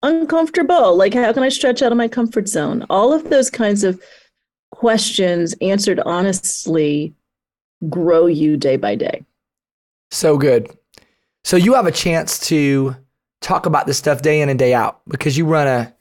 uncomfortable? 0.02 0.96
Like 0.96 1.14
how 1.14 1.32
can 1.32 1.42
I 1.42 1.48
stretch 1.48 1.82
out 1.82 1.92
of 1.92 1.98
my 1.98 2.08
comfort 2.08 2.48
zone? 2.48 2.84
All 2.90 3.12
of 3.12 3.30
those 3.30 3.50
kinds 3.50 3.84
of 3.84 4.00
questions 4.72 5.54
answered 5.60 6.00
honestly 6.00 7.14
grow 7.88 8.26
you 8.26 8.56
day 8.56 8.76
by 8.76 8.94
day. 8.94 9.22
So 10.10 10.36
good. 10.36 10.70
So 11.44 11.56
you 11.56 11.74
have 11.74 11.86
a 11.86 11.92
chance 11.92 12.38
to 12.48 12.96
talk 13.40 13.66
about 13.66 13.86
this 13.86 13.98
stuff 13.98 14.22
day 14.22 14.40
in 14.40 14.48
and 14.48 14.58
day 14.58 14.72
out 14.74 15.00
because 15.08 15.36
you 15.36 15.44
run 15.44 15.66
a, 15.66 15.94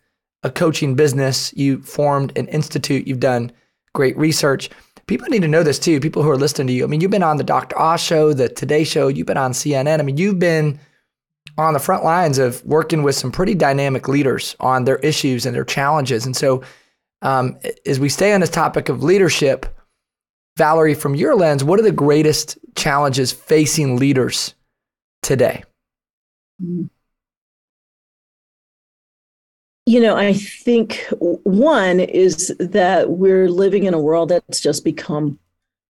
a 0.44 0.50
coaching 0.50 0.96
business, 0.96 1.54
you 1.56 1.82
formed 1.82 2.38
an 2.38 2.48
institute, 2.48 3.08
you've 3.08 3.20
done 3.20 3.52
great 3.94 4.18
research. 4.18 4.70
People 5.08 5.28
need 5.30 5.42
to 5.42 5.48
know 5.48 5.64
this 5.64 5.80
too. 5.80 6.00
People 6.00 6.24
who 6.24 6.30
are 6.30 6.38
listening 6.38 6.68
to 6.68 6.74
you. 6.74 6.84
I 6.86 6.88
mean, 6.88 7.02
you've 7.02 7.12
been 7.12 7.24
on 7.24 7.38
the 7.38 7.44
Dr. 7.44 7.78
Oz 7.78 8.02
show, 8.02 8.34
the 8.34 8.48
Today 8.48 8.84
show, 8.86 9.10
you've 9.10 9.28
been 9.28 9.38
on 9.38 9.52
CNN. 9.52 10.00
I 10.00 10.04
mean, 10.04 10.18
you've 10.18 10.40
been 10.40 10.80
on 11.58 11.74
the 11.74 11.80
front 11.80 12.04
lines 12.04 12.40
of 12.40 12.64
working 12.66 13.04
with 13.04 13.16
some 13.16 13.32
pretty 13.32 13.54
dynamic 13.54 14.08
leaders 14.08 14.56
on 14.60 14.86
their 14.86 14.98
issues 14.98 15.46
and 15.46 15.56
their 15.56 15.66
challenges. 15.66 16.26
And 16.26 16.36
so, 16.36 16.64
um, 17.22 17.58
as 17.86 18.00
we 18.00 18.10
stay 18.10 18.34
on 18.34 18.42
this 18.42 18.50
topic 18.50 18.90
of 18.90 19.04
leadership, 19.04 19.66
Valorie, 20.58 20.98
from 20.98 21.16
your 21.16 21.36
lens, 21.36 21.64
what 21.64 21.80
are 21.80 21.84
the 21.84 21.92
greatest 21.92 22.58
challenges 22.76 23.32
facing 23.32 23.98
leaders 23.98 24.54
today? 25.22 25.64
You 29.86 30.00
know, 30.00 30.16
I 30.16 30.34
think 30.34 31.06
one 31.12 32.00
is 32.00 32.56
that 32.60 33.10
we're 33.10 33.50
living 33.50 33.84
in 33.84 33.94
a 33.94 34.00
world 34.00 34.30
that's 34.30 34.60
just 34.60 34.84
become 34.84 35.40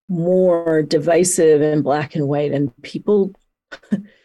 more 0.10 0.82
divisive 0.82 1.62
and 1.62 1.84
black 1.84 2.16
and 2.16 2.28
white, 2.28 2.52
and 2.52 2.72
people 2.84 3.34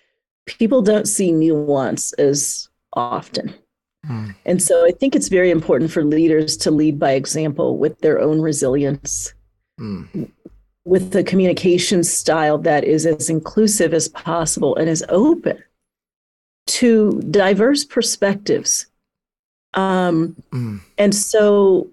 people 0.49 0.83
don't 0.83 1.07
see 1.07 1.33
nuance 1.33 2.12
as 2.14 2.69
often. 2.95 3.55
Hmm. 4.07 4.31
And 4.47 4.62
so 4.62 4.87
I 4.87 4.93
think 4.93 5.14
it's 5.14 5.28
very 5.28 5.50
important 5.50 5.90
for 5.90 6.05
leaders 6.05 6.57
to 6.59 6.71
lead 6.71 6.99
by 6.99 7.12
example 7.12 7.76
with 7.76 7.99
their 8.00 8.21
own 8.21 8.40
resilience, 8.40 9.35
Mm. 9.78 10.28
with 10.85 11.14
a 11.14 11.23
communication 11.23 12.02
style 12.02 12.59
that 12.59 12.83
is 12.83 13.07
as 13.07 13.31
inclusive 13.31 13.95
as 13.95 14.09
possible 14.09 14.75
and 14.75 14.88
as 14.88 15.05
open 15.09 15.62
to 16.67 17.21
diverse 17.31 17.85
perspectives. 17.85 18.87
Um, 19.75 20.35
mm. 20.50 20.81
And 20.97 21.14
so 21.14 21.88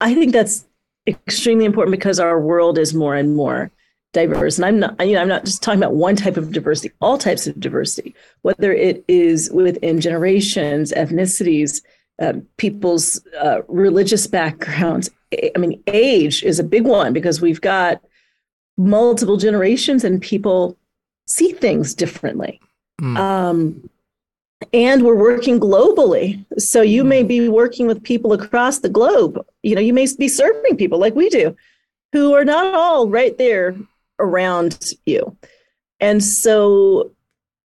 I 0.00 0.14
think 0.14 0.32
that's 0.32 0.66
extremely 1.06 1.66
important 1.66 1.92
because 1.92 2.18
our 2.18 2.40
world 2.40 2.78
is 2.78 2.94
more 2.94 3.14
and 3.14 3.36
more 3.36 3.70
diverse. 4.12 4.58
And 4.58 4.64
I'm 4.64 4.78
not, 4.80 5.06
you 5.06 5.14
know, 5.14 5.20
I'm 5.20 5.28
not 5.28 5.44
just 5.44 5.62
talking 5.62 5.80
about 5.80 5.94
one 5.94 6.16
type 6.16 6.36
of 6.36 6.52
diversity, 6.52 6.94
all 7.00 7.18
types 7.18 7.46
of 7.46 7.60
diversity, 7.60 8.14
whether 8.42 8.72
it 8.72 9.04
is 9.08 9.50
within 9.52 10.00
generations, 10.00 10.92
ethnicities, 10.92 11.82
uh, 12.20 12.34
people's 12.56 13.24
uh, 13.38 13.62
religious 13.68 14.26
backgrounds. 14.26 15.10
I 15.54 15.58
mean, 15.58 15.82
age 15.86 16.42
is 16.42 16.58
a 16.58 16.64
big 16.64 16.84
one 16.84 17.12
because 17.12 17.40
we've 17.40 17.60
got 17.60 18.00
multiple 18.78 19.36
generations 19.36 20.04
and 20.04 20.22
people 20.22 20.78
see 21.26 21.52
things 21.52 21.94
differently. 21.94 22.60
Mm. 23.00 23.18
Um, 23.18 23.90
and 24.72 25.04
we're 25.04 25.16
working 25.16 25.60
globally. 25.60 26.42
So 26.58 26.80
you 26.80 27.04
may 27.04 27.20
hmm. 27.20 27.28
be 27.28 27.48
working 27.48 27.86
with 27.86 28.02
people 28.02 28.32
across 28.32 28.78
the 28.78 28.88
globe. 28.88 29.44
You 29.62 29.74
know, 29.74 29.82
you 29.82 29.92
may 29.92 30.06
be 30.18 30.28
serving 30.28 30.78
people 30.78 30.98
like 30.98 31.14
we 31.14 31.28
do 31.28 31.54
who 32.12 32.32
are 32.32 32.44
not 32.44 32.74
all 32.74 33.08
right 33.08 33.36
there 33.36 33.76
around 34.18 34.92
you. 35.04 35.36
And 36.00 36.22
so 36.22 37.12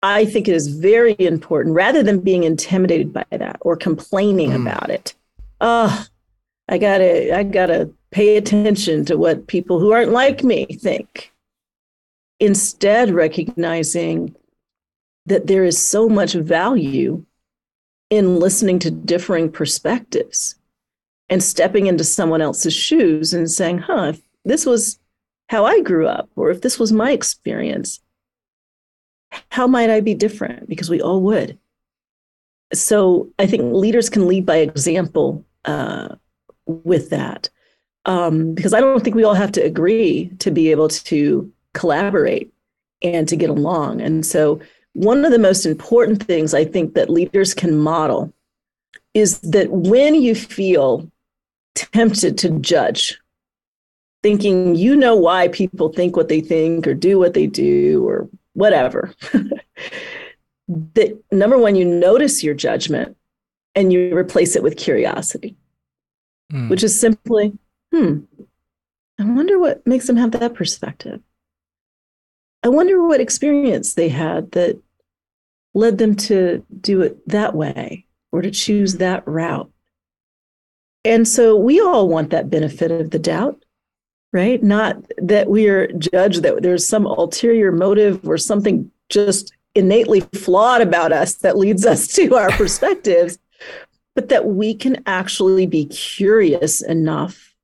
I 0.02 0.24
think 0.24 0.48
it 0.48 0.54
is 0.54 0.68
very 0.68 1.16
important 1.18 1.74
rather 1.74 2.02
than 2.02 2.20
being 2.20 2.44
intimidated 2.44 3.12
by 3.12 3.24
that 3.30 3.58
or 3.60 3.76
complaining 3.76 4.50
mm. 4.50 4.62
about 4.62 4.90
it. 4.90 5.14
Oh, 5.60 6.06
I 6.68 6.78
gotta, 6.78 7.36
I 7.36 7.42
gotta 7.42 7.90
pay 8.10 8.36
attention 8.36 9.04
to 9.06 9.16
what 9.16 9.46
people 9.46 9.80
who 9.80 9.92
aren't 9.92 10.12
like 10.12 10.42
me 10.42 10.66
think. 10.66 11.32
Instead, 12.38 13.10
recognizing 13.10 14.34
that 15.24 15.46
there 15.46 15.64
is 15.64 15.80
so 15.80 16.08
much 16.08 16.34
value 16.34 17.24
in 18.10 18.38
listening 18.38 18.78
to 18.80 18.90
differing 18.90 19.50
perspectives 19.50 20.54
and 21.28 21.42
stepping 21.42 21.86
into 21.86 22.04
someone 22.04 22.40
else's 22.40 22.74
shoes 22.74 23.34
and 23.34 23.50
saying, 23.50 23.78
huh, 23.78 24.12
if 24.14 24.20
this 24.44 24.64
was 24.64 24.98
how 25.48 25.64
I 25.64 25.80
grew 25.80 26.06
up, 26.06 26.28
or 26.36 26.50
if 26.50 26.60
this 26.60 26.78
was 26.78 26.92
my 26.92 27.12
experience, 27.12 28.00
how 29.50 29.66
might 29.66 29.90
I 29.90 30.00
be 30.00 30.14
different? 30.14 30.68
Because 30.68 30.90
we 30.90 31.00
all 31.00 31.20
would. 31.22 31.58
So 32.72 33.30
I 33.38 33.46
think 33.46 33.74
leaders 33.74 34.08
can 34.08 34.26
lead 34.26 34.44
by 34.44 34.56
example 34.56 35.44
uh, 35.64 36.16
with 36.66 37.10
that. 37.10 37.48
Um, 38.06 38.54
because 38.54 38.72
I 38.72 38.80
don't 38.80 39.02
think 39.02 39.16
we 39.16 39.24
all 39.24 39.34
have 39.34 39.52
to 39.52 39.60
agree 39.60 40.30
to 40.38 40.50
be 40.50 40.70
able 40.70 40.88
to 40.88 41.52
collaborate 41.74 42.52
and 43.02 43.28
to 43.28 43.36
get 43.36 43.50
along. 43.50 44.00
And 44.00 44.24
so 44.24 44.60
one 44.92 45.24
of 45.24 45.32
the 45.32 45.38
most 45.38 45.66
important 45.66 46.22
things 46.22 46.54
I 46.54 46.64
think 46.64 46.94
that 46.94 47.10
leaders 47.10 47.52
can 47.52 47.76
model 47.76 48.32
is 49.12 49.40
that 49.40 49.70
when 49.70 50.14
you 50.14 50.34
feel 50.34 51.10
tempted 51.74 52.38
to 52.38 52.50
judge, 52.60 53.20
thinking 54.22 54.74
you 54.74 54.96
know 54.96 55.14
why 55.14 55.48
people 55.48 55.92
think 55.92 56.16
what 56.16 56.28
they 56.28 56.40
think 56.40 56.86
or 56.86 56.94
do 56.94 57.18
what 57.18 57.34
they 57.34 57.46
do 57.46 58.06
or 58.06 58.28
whatever, 58.54 59.14
that 60.68 61.18
number 61.30 61.58
one, 61.58 61.76
you 61.76 61.84
notice 61.84 62.42
your 62.42 62.54
judgment 62.54 63.16
and 63.74 63.92
you 63.92 64.16
replace 64.16 64.56
it 64.56 64.62
with 64.62 64.76
curiosity, 64.76 65.56
mm. 66.52 66.68
which 66.68 66.82
is 66.82 66.98
simply, 66.98 67.56
hmm, 67.92 68.20
I 69.18 69.24
wonder 69.24 69.58
what 69.58 69.86
makes 69.86 70.06
them 70.06 70.16
have 70.16 70.32
that 70.32 70.54
perspective. 70.54 71.20
I 72.62 72.68
wonder 72.68 73.06
what 73.06 73.20
experience 73.20 73.94
they 73.94 74.08
had 74.08 74.52
that 74.52 74.80
led 75.74 75.98
them 75.98 76.16
to 76.16 76.64
do 76.80 77.02
it 77.02 77.28
that 77.28 77.54
way 77.54 78.06
or 78.32 78.42
to 78.42 78.50
choose 78.50 78.94
that 78.94 79.26
route. 79.26 79.70
And 81.04 81.28
so 81.28 81.54
we 81.54 81.80
all 81.80 82.08
want 82.08 82.30
that 82.30 82.50
benefit 82.50 82.90
of 82.90 83.10
the 83.10 83.18
doubt, 83.18 83.64
right? 84.36 84.62
Not 84.62 85.02
that 85.16 85.48
we 85.48 85.66
are 85.66 85.86
judged 85.92 86.42
that 86.42 86.62
there's 86.62 86.86
some 86.86 87.06
ulterior 87.06 87.72
motive 87.72 88.28
or 88.28 88.36
something 88.36 88.90
just 89.08 89.50
innately 89.74 90.20
flawed 90.20 90.82
about 90.82 91.10
us 91.10 91.36
that 91.36 91.56
leads 91.56 91.86
us 91.86 92.06
to 92.16 92.34
our 92.34 92.50
perspectives, 92.50 93.38
but 94.14 94.28
that 94.28 94.44
we 94.44 94.74
can 94.74 95.02
actually 95.06 95.66
be 95.66 95.86
curious 95.86 96.82
enough 96.82 97.54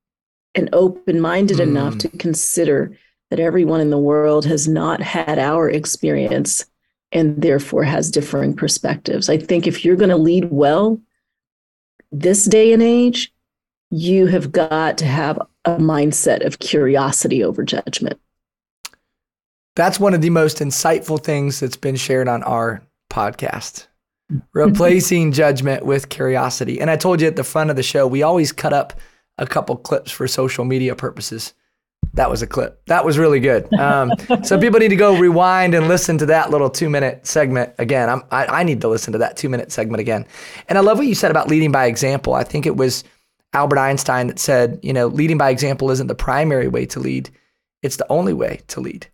and 0.55 0.71
open 0.73 1.21
minded 1.21 1.59
mm. 1.59 1.65
enough 1.65 1.99
to 1.99 2.09
consider 2.09 2.97
that 3.29 3.39
everyone 3.39 3.83
in 3.83 3.91
the 3.91 3.99
world 3.99 4.47
has 4.47 4.67
not 4.67 5.03
had 5.03 5.39
our 5.39 5.69
experience 5.69 6.65
and 7.13 7.43
therefore 7.43 7.85
has 7.85 8.11
differing 8.11 8.57
perspectives. 8.57 9.29
I 9.29 9.37
think 9.37 9.67
if 9.67 9.85
you're 9.85 9.97
going 9.97 10.09
to 10.09 10.17
lead 10.17 10.51
well 10.51 10.99
this 12.11 12.47
day 12.47 12.73
and 12.73 12.83
age, 12.83 13.31
you 13.91 14.27
have 14.27 14.51
got 14.53 14.97
to 14.99 15.05
have 15.05 15.39
a 15.65 15.77
mindset 15.77 16.45
of 16.45 16.59
curiosity 16.59 17.43
over 17.45 17.63
judgment. 17.63 18.21
That's 19.75 19.99
one 19.99 20.15
of 20.15 20.21
the 20.21 20.31
most 20.31 20.59
insightful 20.59 21.23
things 21.23 21.61
that's 21.61 21.77
been 21.77 21.97
shared 21.97 22.29
on 22.29 22.43
our 22.43 22.83
podcast. 23.11 23.87
Replacing 24.53 25.33
judgment 25.33 25.87
with 25.87 26.09
curiosity. 26.09 26.81
And 26.81 26.91
I 26.91 26.97
told 26.97 27.21
you 27.21 27.27
at 27.27 27.37
the 27.37 27.45
front 27.45 27.71
of 27.71 27.77
the 27.77 27.83
show, 27.83 28.07
we 28.07 28.23
always 28.23 28.53
cut 28.53 28.73
up 28.73 28.93
a 29.39 29.47
couple 29.47 29.77
clips 29.77 30.11
for 30.11 30.29
social 30.29 30.65
media 30.65 30.95
purposes 30.95 31.55
that 32.15 32.29
was 32.29 32.43
a 32.43 32.47
clip. 32.47 32.85
That 32.87 33.05
was 33.05 33.19
really 33.19 33.41
good. 33.41 33.73
Um, 33.75 34.13
so 34.45 34.59
people 34.59 34.81
need 34.81 34.89
to 34.89 34.97
go 34.97 35.19
rewind 35.19 35.75
and 35.75 35.89
listen 35.89 36.19
to 36.19 36.27
that 36.27 36.51
little 36.51 36.69
two 36.69 36.91
minute 36.91 37.27
segment 37.27 37.73
again. 37.79 38.09
I'm, 38.09 38.23
I, 38.31 38.47
I 38.47 38.63
need 38.63 38.81
to 38.83 38.89
listen 38.89 39.13
to 39.13 39.19
that 39.19 39.37
two 39.37 39.49
minute 39.49 39.73
segment 39.73 40.01
again. 40.01 40.27
And 40.69 40.77
I 40.77 40.81
love 40.83 40.99
what 40.99 41.07
you 41.07 41.15
said 41.15 41.31
about 41.31 41.49
leading 41.49 41.73
by 41.73 41.87
example. 41.87 42.35
I 42.35 42.45
think 42.45 42.67
it 42.67 42.77
was 42.77 43.05
Albert 43.55 43.79
Einstein 43.79 44.29
that 44.29 44.39
said, 44.39 44.79
you 44.83 44.93
know, 44.93 45.07
leading 45.09 45.39
by 45.39 45.51
example 45.51 45.91
isn't 45.91 46.07
the 46.07 46.15
primary 46.15 46.69
way 46.69 46.87
to 46.87 47.01
lead; 47.01 47.31
it's 47.83 47.97
the 47.97 48.11
only 48.11 48.33
way 48.33 48.61
to 48.69 48.81
lead. 48.81 49.07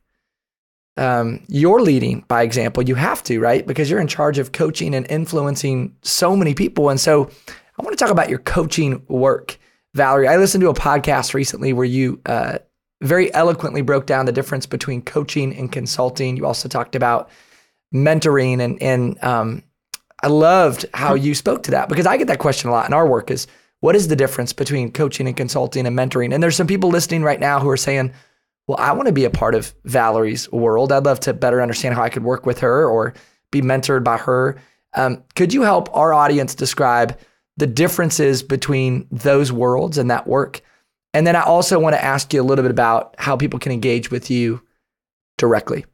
Um, 0.97 1.45
you're 1.49 1.81
leading 1.81 2.25
by 2.27 2.43
example. 2.43 2.83
You 2.83 2.97
have 2.97 3.23
to, 3.25 3.39
right? 3.39 3.67
Because 3.67 3.89
you're 3.89 4.01
in 4.01 4.09
charge 4.09 4.39
of 4.39 4.53
coaching 4.53 4.95
and 4.95 5.07
influencing 5.09 5.95
so 6.03 6.35
many 6.35 6.55
people. 6.55 6.91
And 6.91 6.99
so 6.99 7.31
I 7.79 7.83
want 7.85 7.97
to 7.97 8.05
talk 8.05 8.11
about 8.11 8.29
your 8.29 8.41
coaching 8.41 9.05
work. 9.07 9.59
Valorie, 9.97 10.29
I 10.29 10.37
listened 10.37 10.63
to 10.63 10.71
a 10.71 10.75
podcast 10.75 11.35
recently 11.35 11.73
where 11.73 11.85
you 11.85 12.21
uh, 12.27 12.59
very 13.01 13.33
eloquently 13.33 13.81
broke 13.81 14.07
down 14.07 14.27
the 14.27 14.33
difference 14.33 14.67
between 14.67 15.03
coaching 15.03 15.55
and 15.55 15.71
consulting. 15.71 16.37
You 16.37 16.47
also 16.47 16.69
talked 16.69 16.97
about 16.97 17.31
mentoring 17.95 18.61
and 18.61 18.83
and 18.83 19.23
um, 19.23 19.63
I 20.23 20.27
loved 20.27 20.85
how 20.95 21.15
you 21.15 21.35
spoke 21.35 21.63
to 21.65 21.71
that 21.73 21.89
because 21.89 22.07
I 22.07 22.17
get 22.17 22.27
that 22.27 22.41
question 22.41 22.69
a 22.69 22.73
lot 22.73 22.87
in 22.87 22.93
our 22.93 23.07
work 23.07 23.31
is 23.31 23.47
what 23.81 23.97
is 23.97 24.09
the 24.09 24.17
difference 24.17 24.53
between 24.53 24.93
coaching 24.93 25.27
and 25.27 25.37
consulting 25.37 25.87
and 25.87 25.97
mentoring? 25.97 26.35
And 26.35 26.43
there's 26.43 26.57
some 26.57 26.67
people 26.67 26.91
listening 26.91 27.23
right 27.23 27.41
now 27.41 27.61
who 27.61 27.69
are 27.69 27.77
saying, 27.77 28.13
well, 28.67 28.79
I 28.79 28.93
want 28.93 29.07
to 29.07 29.13
be 29.13 29.25
a 29.25 29.31
part 29.31 29.55
of 29.55 29.75
Valorie's 29.85 30.51
world. 30.51 30.93
I'd 30.93 31.05
love 31.05 31.21
to 31.21 31.33
better 31.33 31.63
understand 31.63 31.95
how 31.95 32.03
I 32.03 32.11
could 32.11 32.25
work 32.25 32.45
with 32.45 32.59
her 32.61 32.89
or 32.89 33.15
be 33.51 33.63
mentored 33.63 34.05
by 34.05 34.19
her. 34.19 34.61
Um, 34.95 35.23
could 35.35 35.55
you 35.55 35.63
help 35.63 35.95
our 35.97 36.13
audience 36.13 36.55
describe 36.55 37.19
the 37.57 37.67
differences 37.67 38.43
between 38.43 39.07
those 39.11 39.53
worlds 39.53 39.99
and 39.99 40.11
that 40.11 40.27
work 40.27 40.63
and 41.15 41.27
then 41.27 41.37
I 41.37 41.43
also 41.43 41.79
want 41.79 41.95
to 41.95 42.05
ask 42.05 42.33
you 42.33 42.41
a 42.41 42.45
little 42.45 42.63
bit 42.63 42.71
about 42.71 43.15
how 43.19 43.37
people 43.37 43.59
can 43.59 43.73
engage 43.73 44.11
with 44.11 44.31
you 44.31 44.63
directly. 45.37 45.85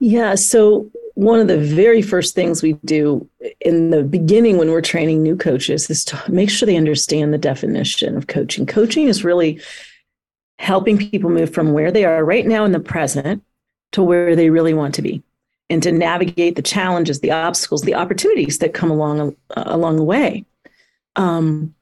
Yeah. 0.00 0.34
So, 0.34 0.90
one 1.22 1.40
of 1.40 1.48
the 1.48 1.58
very 1.58 2.02
first 2.02 2.34
things 2.34 2.62
we 2.62 2.74
do 2.84 3.28
in 3.60 3.90
the 3.90 4.02
beginning 4.02 4.58
when 4.58 4.70
we're 4.70 4.80
training 4.80 5.22
new 5.22 5.36
coaches 5.36 5.88
is 5.88 6.04
to 6.04 6.20
make 6.30 6.50
sure 6.50 6.66
they 6.66 6.76
understand 6.76 7.32
the 7.32 7.38
definition 7.38 8.16
of 8.16 8.26
coaching. 8.26 8.66
Coaching 8.66 9.06
is 9.06 9.24
really 9.24 9.60
helping 10.58 10.98
people 10.98 11.30
move 11.30 11.52
from 11.52 11.72
where 11.72 11.90
they 11.90 12.04
are 12.04 12.24
right 12.24 12.46
now 12.46 12.64
in 12.64 12.72
the 12.72 12.80
present 12.80 13.42
to 13.92 14.02
where 14.02 14.34
they 14.34 14.50
really 14.50 14.74
want 14.74 14.94
to 14.94 15.02
be 15.02 15.22
and 15.70 15.82
to 15.82 15.92
navigate 15.92 16.56
the 16.56 16.62
challenges, 16.62 17.20
the 17.20 17.30
obstacles, 17.30 17.82
the 17.82 17.94
opportunities 17.94 18.58
that 18.58 18.74
come 18.74 18.90
along 18.90 19.34
uh, 19.56 19.62
along 19.66 19.96
the 19.96 20.04
way. 20.04 20.44
Um, 21.16 21.74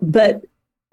but 0.00 0.44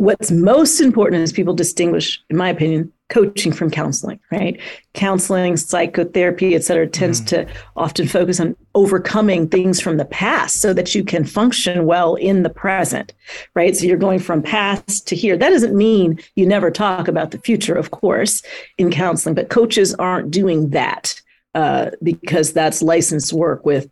what's 0.02 0.32
most 0.32 0.82
important 0.82 1.22
is 1.22 1.32
people 1.32 1.54
distinguish, 1.54 2.20
in 2.32 2.36
my 2.36 2.50
opinion, 2.50 2.92
coaching 3.10 3.52
from 3.52 3.70
counseling, 3.70 4.20
right? 4.32 4.60
Counseling, 4.96 5.56
psychotherapy, 5.56 6.56
et 6.56 6.64
cetera, 6.64 6.88
tends 6.88 7.22
mm. 7.22 7.28
to 7.28 7.48
often 7.76 8.08
focus 8.08 8.40
on 8.40 8.56
overcoming 8.74 9.48
things 9.48 9.80
from 9.80 9.98
the 9.98 10.06
past 10.06 10.60
so 10.60 10.74
that 10.74 10.96
you 10.96 11.04
can 11.04 11.24
function 11.24 11.86
well 11.86 12.16
in 12.16 12.42
the 12.42 12.50
present, 12.50 13.14
right? 13.54 13.78
So 13.78 13.86
you're 13.86 13.96
going 13.96 14.18
from 14.18 14.42
past 14.42 15.08
to 15.08 15.16
here. 15.16 15.38
That 15.38 15.52
doesn't 15.52 15.78
mean 15.78 16.20
you 16.36 16.48
never 16.48 16.72
talk 16.72 17.08
about 17.08 17.30
the 17.30 17.38
future, 17.38 17.76
of 17.76 17.92
course, 17.92 18.42
in 18.80 18.90
counseling, 18.90 19.36
but 19.36 19.50
coaches 19.50 19.94
aren't 19.96 20.32
doing 20.32 20.72
that 20.72 21.22
uh, 21.54 21.92
because 22.02 22.54
that's 22.54 22.82
licensed 22.82 23.34
work 23.34 23.68
with 23.68 23.88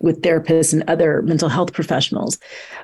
with 0.00 0.22
therapists 0.22 0.72
and 0.72 0.82
other 0.88 1.22
mental 1.22 1.48
health 1.48 1.72
professionals. 1.72 2.38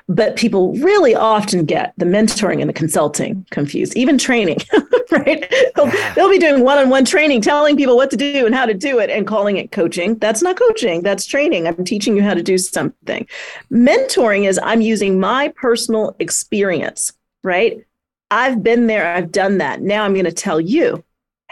But 0.07 0.35
people 0.35 0.73
really 0.75 1.13
often 1.13 1.65
get 1.65 1.93
the 1.97 2.05
mentoring 2.05 2.61
and 2.61 2.69
the 2.69 2.73
consulting 2.73 3.45
confused, 3.51 3.95
even 3.95 4.17
training 4.17 4.57
right? 5.11 5.53
They'll, 5.75 5.91
they'll 6.15 6.29
be 6.29 6.39
doing 6.39 6.63
one 6.63 6.77
on 6.77 6.89
one 6.89 7.05
training, 7.05 7.41
telling 7.41 7.77
people 7.77 7.95
what 7.95 8.09
to 8.11 8.17
do 8.17 8.45
and 8.45 8.55
how 8.55 8.65
to 8.65 8.73
do 8.73 8.99
it 8.99 9.09
and 9.09 9.27
calling 9.27 9.57
it 9.57 9.71
coaching. 9.71 10.17
That's 10.17 10.41
not 10.41 10.57
coaching, 10.57 11.01
that's 11.01 11.25
training. 11.25 11.67
I'm 11.67 11.83
teaching 11.83 12.15
you 12.15 12.23
how 12.23 12.33
to 12.33 12.43
do 12.43 12.57
something. 12.57 13.27
Mentoring 13.71 14.47
is 14.47 14.59
I'm 14.63 14.81
using 14.81 15.19
my 15.19 15.49
personal 15.55 16.15
experience, 16.19 17.13
right? 17.43 17.85
I've 18.31 18.63
been 18.63 18.87
there, 18.87 19.13
I've 19.13 19.31
done 19.31 19.57
that. 19.57 19.81
Now 19.81 20.03
I'm 20.03 20.13
going 20.13 20.25
to 20.25 20.31
tell 20.31 20.61
you 20.61 21.03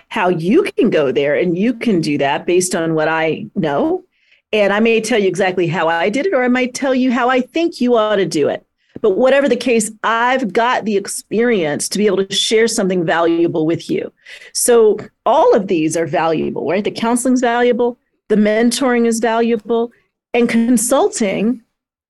how 0.07 0.29
you 0.29 0.63
can 0.63 0.89
go 0.89 1.11
there 1.11 1.35
and 1.35 1.57
you 1.57 1.73
can 1.73 2.01
do 2.01 2.17
that 2.17 2.45
based 2.45 2.73
on 2.73 2.95
what 2.95 3.07
I 3.07 3.45
know. 3.55 4.03
And 4.51 4.73
I 4.73 4.79
may 4.79 4.99
tell 4.99 5.19
you 5.19 5.27
exactly 5.27 5.67
how 5.67 5.87
I 5.87 6.09
did 6.09 6.25
it, 6.25 6.33
or 6.33 6.43
I 6.43 6.47
might 6.47 6.73
tell 6.73 6.95
you 6.95 7.11
how 7.11 7.29
I 7.29 7.41
think 7.41 7.79
you 7.79 7.95
ought 7.95 8.15
to 8.15 8.25
do 8.25 8.49
it. 8.49 8.65
But 9.01 9.11
whatever 9.11 9.47
the 9.47 9.55
case, 9.55 9.91
I've 10.03 10.51
got 10.51 10.85
the 10.85 10.97
experience 10.97 11.87
to 11.89 11.97
be 11.97 12.07
able 12.07 12.25
to 12.25 12.33
share 12.33 12.67
something 12.67 13.05
valuable 13.05 13.65
with 13.65 13.89
you. 13.89 14.11
So 14.53 14.97
all 15.25 15.55
of 15.55 15.67
these 15.67 15.95
are 15.95 16.07
valuable, 16.07 16.67
right? 16.67 16.83
The 16.83 16.91
counseling's 16.91 17.41
valuable, 17.41 17.97
the 18.27 18.35
mentoring 18.35 19.05
is 19.05 19.19
valuable, 19.19 19.91
and 20.33 20.49
consulting 20.49 21.63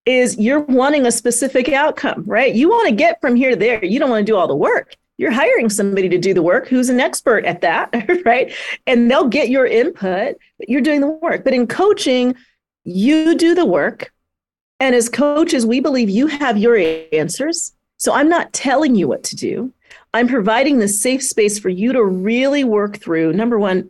is 0.05 0.37
you're 0.37 0.61
wanting 0.61 1.05
a 1.05 1.11
specific 1.11 1.69
outcome, 1.69 2.23
right? 2.25 2.55
You 2.55 2.69
want 2.69 2.89
to 2.89 2.95
get 2.95 3.21
from 3.21 3.35
here 3.35 3.51
to 3.51 3.55
there. 3.55 3.83
You 3.83 3.99
don't 3.99 4.09
want 4.09 4.25
to 4.25 4.31
do 4.31 4.35
all 4.35 4.47
the 4.47 4.55
work. 4.55 4.95
You're 5.19 5.31
hiring 5.31 5.69
somebody 5.69 6.09
to 6.09 6.17
do 6.17 6.33
the 6.33 6.41
work 6.41 6.67
who's 6.67 6.89
an 6.89 6.99
expert 6.99 7.45
at 7.45 7.61
that, 7.61 7.93
right? 8.25 8.51
And 8.87 9.11
they'll 9.11 9.27
get 9.27 9.49
your 9.49 9.67
input, 9.67 10.37
but 10.57 10.69
you're 10.69 10.81
doing 10.81 11.01
the 11.01 11.07
work. 11.07 11.43
But 11.43 11.53
in 11.53 11.67
coaching, 11.67 12.35
you 12.85 13.35
do 13.35 13.53
the 13.53 13.65
work 13.65 14.11
and 14.79 14.95
as 14.95 15.09
coaches, 15.09 15.65
we 15.65 15.79
believe 15.79 16.09
you 16.09 16.27
have 16.27 16.57
your 16.57 16.77
answers. 17.11 17.73
So 17.97 18.13
I'm 18.13 18.29
not 18.29 18.53
telling 18.53 18.95
you 18.95 19.07
what 19.07 19.23
to 19.25 19.35
do. 19.35 19.73
I'm 20.13 20.27
providing 20.27 20.79
the 20.79 20.87
safe 20.87 21.21
space 21.21 21.59
for 21.59 21.69
you 21.69 21.91
to 21.93 22.03
really 22.03 22.63
work 22.63 22.97
through 22.97 23.33
number 23.33 23.59
one, 23.59 23.89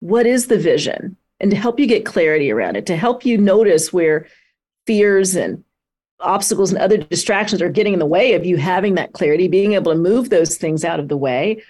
what 0.00 0.26
is 0.26 0.46
the 0.46 0.58
vision? 0.58 1.16
And 1.40 1.50
to 1.50 1.56
help 1.56 1.80
you 1.80 1.86
get 1.86 2.04
clarity 2.04 2.50
around 2.50 2.76
it, 2.76 2.86
to 2.86 2.96
help 2.96 3.24
you 3.24 3.38
notice 3.38 3.92
where 3.92 4.26
fears 4.86 5.36
and 5.36 5.64
obstacles 6.20 6.72
and 6.72 6.80
other 6.80 6.96
distractions 6.96 7.60
are 7.60 7.68
getting 7.68 7.92
in 7.92 7.98
the 7.98 8.06
way 8.06 8.34
of 8.34 8.44
you 8.44 8.56
having 8.56 8.94
that 8.94 9.12
clarity, 9.12 9.48
being 9.48 9.74
able 9.74 9.92
to 9.92 9.98
move 9.98 10.30
those 10.30 10.56
things 10.56 10.84
out 10.84 11.00
of 11.00 11.08
the 11.08 11.16
way 11.16 11.62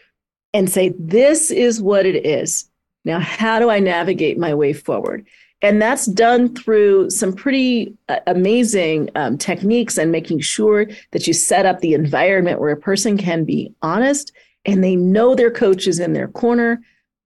and 0.55 0.71
say, 0.71 0.95
this 0.99 1.51
is 1.51 1.81
what 1.83 2.07
it 2.07 2.25
is. 2.25 2.71
Now, 3.05 3.21
how 3.21 3.59
do 3.59 3.71
I 3.71 3.79
navigate 3.79 4.39
my 4.39 4.55
way 4.55 4.73
forward? 4.73 5.27
And 5.63 5.81
that's 5.81 6.07
done 6.07 6.55
through 6.55 7.11
some 7.11 7.33
pretty 7.33 7.95
uh, 8.09 8.21
amazing 8.27 9.11
um, 9.15 9.39
techniques 9.39 9.97
and 9.97 10.13
making 10.13 10.41
sure 10.41 10.87
that 11.13 11.27
you 11.27 11.33
set 11.33 11.67
up 11.67 11.81
the 11.81 11.95
environment 11.95 12.61
where 12.61 12.73
a 12.73 12.77
person 12.77 13.17
can 13.17 13.45
be 13.45 13.73
honest 13.83 14.33
and 14.65 14.85
they 14.85 14.97
know 14.97 15.35
their 15.35 15.51
coach 15.51 15.87
is 15.87 15.99
in 15.99 16.13
their 16.13 16.29
corner. 16.29 16.81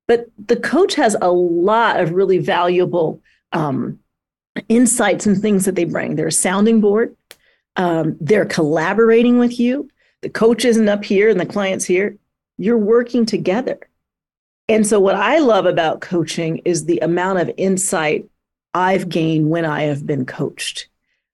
But 0.06 0.26
the 0.46 0.56
coach 0.56 0.94
has 0.94 1.16
a 1.20 1.30
lot 1.30 1.98
of 1.98 2.12
really 2.12 2.38
valuable 2.38 3.20
um, 3.52 3.98
insights 4.68 5.26
and 5.26 5.40
things 5.40 5.64
that 5.64 5.74
they 5.74 5.84
bring. 5.84 6.16
They're 6.16 6.28
a 6.28 6.32
sounding 6.32 6.80
board, 6.80 7.16
um, 7.76 8.16
they're 8.20 8.46
collaborating 8.46 9.38
with 9.38 9.58
you. 9.58 9.88
The 10.22 10.30
coach 10.30 10.64
isn't 10.64 10.88
up 10.88 11.04
here 11.04 11.28
and 11.28 11.40
the 11.40 11.46
client's 11.46 11.84
here. 11.84 12.16
You're 12.58 12.78
working 12.78 13.24
together. 13.24 13.78
And 14.68 14.86
so, 14.86 15.00
what 15.00 15.16
I 15.16 15.38
love 15.38 15.66
about 15.66 16.00
coaching 16.00 16.58
is 16.58 16.84
the 16.84 16.98
amount 17.00 17.40
of 17.40 17.50
insight 17.56 18.26
I've 18.74 19.08
gained 19.08 19.50
when 19.50 19.64
I 19.64 19.82
have 19.82 20.06
been 20.06 20.26
coached. 20.26 20.88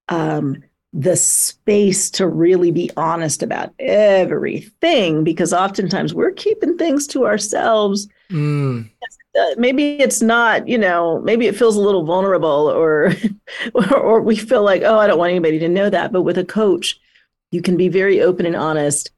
Um, 0.09 0.63
the 0.93 1.17
space 1.17 2.11
to 2.13 2.27
really 2.27 2.71
be 2.71 2.91
honest 2.97 3.43
about 3.43 3.75
everything, 3.79 5.25
because 5.25 5.53
oftentimes 5.53 6.15
we're 6.15 6.31
keeping 6.31 6.79
things 6.79 7.07
to 7.09 7.27
ourselves. 7.27 8.09
Mm. 8.31 8.89
Maybe 9.57 10.01
it's 10.01 10.23
not, 10.23 10.67
you 10.69 10.79
know, 10.79 11.21
maybe 11.21 11.47
it 11.47 11.57
feels 11.57 11.77
a 11.77 11.81
little 11.81 12.05
vulnerable, 12.05 12.71
or, 12.71 13.13
or, 13.75 13.97
or 13.97 14.21
we 14.21 14.37
feel 14.37 14.63
like, 14.63 14.83
oh, 14.83 14.99
I 14.99 15.07
don't 15.07 15.19
want 15.19 15.31
anybody 15.31 15.59
to 15.59 15.69
know 15.69 15.91
that. 15.91 16.13
But 16.13 16.23
with 16.23 16.39
a 16.39 16.45
coach, 16.45 16.99
you 17.51 17.63
can 17.63 17.77
be 17.77 17.89
very 17.89 18.21
open 18.21 18.47
and 18.47 18.57
honest, 18.57 19.11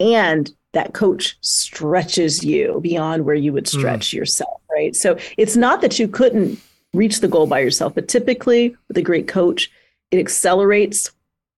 and 0.00 0.50
that 0.72 0.92
coach 0.92 1.36
stretches 1.40 2.44
you 2.44 2.80
beyond 2.82 3.24
where 3.24 3.34
you 3.34 3.52
would 3.52 3.68
hmm. 3.68 3.78
stretch 3.78 4.08
mm. 4.08 4.14
yourself, 4.14 4.60
right? 4.70 4.94
So 4.94 5.16
it's 5.36 5.56
not 5.56 5.80
that 5.80 5.98
you 5.98 6.08
couldn't 6.08 6.60
reach 6.92 7.20
the 7.20 7.28
goal 7.28 7.46
by 7.46 7.60
yourself, 7.60 7.94
but 7.94 8.08
typically 8.08 8.76
with 8.88 8.96
a 8.96 9.02
great 9.02 9.28
coach, 9.28 9.70
it 10.10 10.18
accelerates 10.18 11.10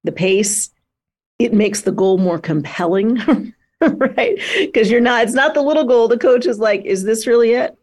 the 0.04 0.12
pace. 0.12 0.70
It 1.38 1.52
makes 1.52 1.82
the 1.82 1.92
goal 1.92 2.18
more 2.18 2.38
compelling, 2.38 3.16
right? 3.80 4.38
Because 4.58 4.90
you're 4.90 5.00
not, 5.00 5.24
it's 5.24 5.34
not 5.34 5.54
the 5.54 5.62
little 5.62 5.84
goal. 5.84 6.08
The 6.08 6.18
coach 6.18 6.46
is 6.46 6.58
like, 6.58 6.84
is 6.84 7.04
this 7.04 7.26
really 7.26 7.52
it? 7.52 7.75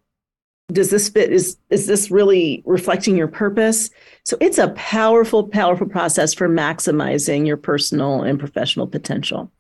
Does 0.74 0.90
this 0.90 1.10
fit? 1.10 1.32
Is 1.32 1.58
is 1.70 1.88
this 1.88 2.12
really 2.12 2.64
reflecting 2.66 3.16
your 3.16 3.28
purpose? 3.28 3.90
So 4.24 4.38
it's 4.42 4.58
a 4.58 4.70
powerful, 4.70 5.48
powerful 5.48 5.88
process 5.88 6.34
for 6.34 6.50
maximizing 6.50 7.46
your 7.46 7.58
personal 7.58 8.22
and 8.22 8.40
professional 8.40 8.88
potential. 8.88 9.52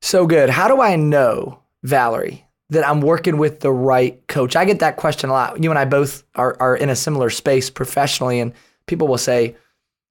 So 0.00 0.26
good. 0.26 0.50
How 0.50 0.68
do 0.68 0.80
I 0.80 0.96
know, 0.96 1.60
Valorie, 1.86 2.42
that 2.70 2.86
I'm 2.86 3.00
working 3.00 3.36
with 3.36 3.60
the 3.60 3.70
right 3.70 4.26
coach? 4.26 4.56
I 4.56 4.64
get 4.64 4.80
that 4.80 4.96
question 4.96 5.30
a 5.30 5.32
lot. 5.32 5.62
You 5.62 5.70
and 5.70 5.78
I 5.78 5.84
both 5.84 6.24
are, 6.34 6.56
are 6.58 6.76
in 6.76 6.88
a 6.88 6.96
similar 6.96 7.30
space 7.30 7.70
professionally, 7.70 8.40
and 8.40 8.52
people 8.86 9.06
will 9.06 9.18
say, 9.18 9.56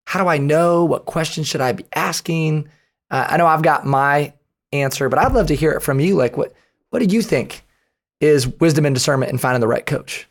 How 0.05 0.21
do 0.21 0.29
I 0.29 0.37
know? 0.37 0.85
What 0.85 1.05
questions 1.05 1.47
should 1.47 1.61
I 1.61 1.73
be 1.73 1.85
asking? 1.93 2.69
Uh, 3.09 3.27
I 3.29 3.37
know 3.37 3.47
I've 3.47 3.63
got 3.63 3.85
my 3.85 4.33
answer, 4.71 5.09
but 5.09 5.19
I'd 5.19 5.33
love 5.33 5.47
to 5.47 5.55
hear 5.55 5.71
it 5.71 5.81
from 5.81 5.99
you. 5.99 6.15
Like, 6.15 6.37
what, 6.37 6.53
what 6.89 6.99
do 6.99 7.05
you 7.05 7.21
think 7.21 7.63
is 8.21 8.47
wisdom 8.47 8.85
and 8.85 8.95
discernment 8.95 9.31
in 9.31 9.37
finding 9.37 9.61
the 9.61 9.67
right 9.67 9.85
coach? 9.85 10.27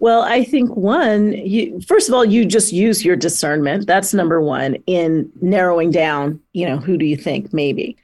Well, 0.00 0.22
I 0.22 0.44
think 0.44 0.74
one, 0.76 1.32
you, 1.32 1.80
first 1.80 2.08
of 2.08 2.14
all, 2.14 2.24
you 2.24 2.44
just 2.44 2.72
use 2.72 3.04
your 3.04 3.16
discernment. 3.16 3.86
That's 3.86 4.12
number 4.12 4.40
one 4.40 4.74
in 4.86 5.30
narrowing 5.40 5.90
down, 5.90 6.40
you 6.52 6.66
know, 6.66 6.76
who 6.76 6.96
do 6.96 7.06
you 7.06 7.16
think 7.16 7.52
maybe? 7.52 7.96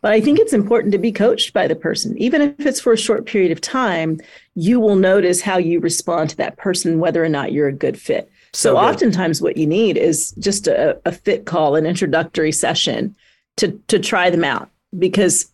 But 0.00 0.12
I 0.12 0.20
think 0.20 0.38
it's 0.38 0.52
important 0.52 0.92
to 0.92 0.98
be 0.98 1.10
coached 1.10 1.52
by 1.52 1.66
the 1.66 1.74
person. 1.74 2.16
Even 2.18 2.42
if 2.42 2.64
it's 2.64 2.80
for 2.80 2.92
a 2.92 2.98
short 2.98 3.26
period 3.26 3.50
of 3.50 3.60
time, 3.60 4.20
you 4.54 4.78
will 4.78 4.94
notice 4.94 5.40
how 5.40 5.58
you 5.58 5.80
respond 5.80 6.30
to 6.30 6.36
that 6.36 6.56
person, 6.56 7.00
whether 7.00 7.24
or 7.24 7.28
not 7.28 7.52
you're 7.52 7.66
a 7.66 7.72
good 7.72 7.98
fit. 7.98 8.30
So, 8.52 8.74
so 8.74 8.76
oftentimes, 8.76 9.42
what 9.42 9.56
you 9.56 9.66
need 9.66 9.96
is 9.96 10.32
just 10.38 10.68
a, 10.68 11.00
a 11.04 11.12
fit 11.12 11.46
call, 11.46 11.74
an 11.74 11.84
introductory 11.84 12.52
session 12.52 13.16
to, 13.56 13.72
to 13.88 13.98
try 13.98 14.30
them 14.30 14.44
out. 14.44 14.70
Because 14.96 15.50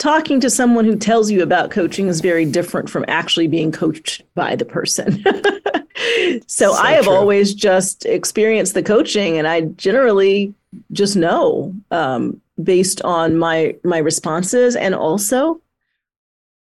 talking 0.00 0.40
to 0.40 0.50
someone 0.50 0.84
who 0.84 0.96
tells 0.96 1.30
you 1.30 1.42
about 1.42 1.70
coaching 1.70 2.08
is 2.08 2.20
very 2.20 2.44
different 2.44 2.90
from 2.90 3.04
actually 3.06 3.46
being 3.46 3.70
coached 3.70 4.22
by 4.34 4.56
the 4.56 4.64
person. 4.64 5.22
so, 6.48 6.72
so, 6.72 6.72
I 6.72 6.92
have 6.92 7.04
true. 7.04 7.14
always 7.14 7.54
just 7.54 8.06
experienced 8.06 8.74
the 8.74 8.82
coaching 8.82 9.38
and 9.38 9.46
I 9.46 9.60
generally 9.60 10.54
just 10.92 11.16
know 11.16 11.74
um, 11.90 12.40
based 12.62 13.02
on 13.02 13.36
my 13.36 13.76
my 13.84 13.98
responses 13.98 14.76
and 14.76 14.94
also 14.94 15.60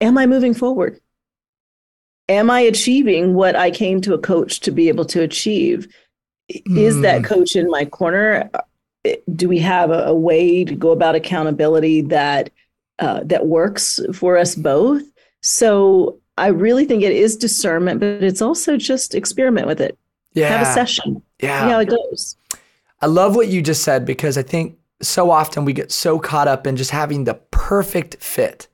am 0.01 0.17
i 0.17 0.25
moving 0.25 0.53
forward 0.53 0.99
am 2.29 2.49
i 2.49 2.59
achieving 2.59 3.33
what 3.33 3.55
i 3.55 3.71
came 3.71 4.01
to 4.01 4.13
a 4.13 4.19
coach 4.19 4.59
to 4.59 4.71
be 4.71 4.89
able 4.89 5.05
to 5.05 5.21
achieve 5.21 5.87
mm. 6.51 6.77
is 6.77 6.99
that 7.01 7.19
hmm. 7.19 7.25
coach 7.25 7.55
in 7.55 7.69
my 7.69 7.85
corner 7.85 8.49
do 9.33 9.47
we 9.47 9.59
have 9.59 9.91
a, 9.91 10.05
a 10.05 10.13
way 10.13 10.65
to 10.65 10.75
go 10.75 10.91
about 10.91 11.15
accountability 11.15 12.01
that 12.01 12.49
uh, 12.99 13.21
that 13.23 13.47
works 13.47 13.99
for 14.13 14.37
us 14.37 14.55
both 14.55 15.03
so 15.41 16.17
i 16.37 16.47
really 16.47 16.85
think 16.85 17.03
it 17.03 17.11
is 17.11 17.35
discernment 17.35 17.99
but 17.99 18.23
it's 18.23 18.41
also 18.41 18.77
just 18.77 19.15
experiment 19.15 19.67
with 19.67 19.79
it 19.79 19.97
yeah 20.33 20.47
have 20.49 20.67
a 20.67 20.73
session 20.73 21.21
yeah 21.41 21.61
see 21.61 21.71
how 21.71 21.79
it 21.79 21.89
goes 21.89 22.37
i 23.01 23.05
love 23.05 23.35
what 23.35 23.47
you 23.47 23.61
just 23.61 23.83
said 23.83 24.05
because 24.05 24.37
i 24.37 24.41
think 24.41 24.77
so 25.01 25.29
often 25.29 25.65
we 25.65 25.73
get 25.73 25.91
so 25.91 26.19
caught 26.19 26.47
up 26.47 26.65
in 26.65 26.75
just 26.75 26.91
having 26.91 27.23
the 27.23 27.35
perfect 27.51 28.21
fit, 28.23 28.67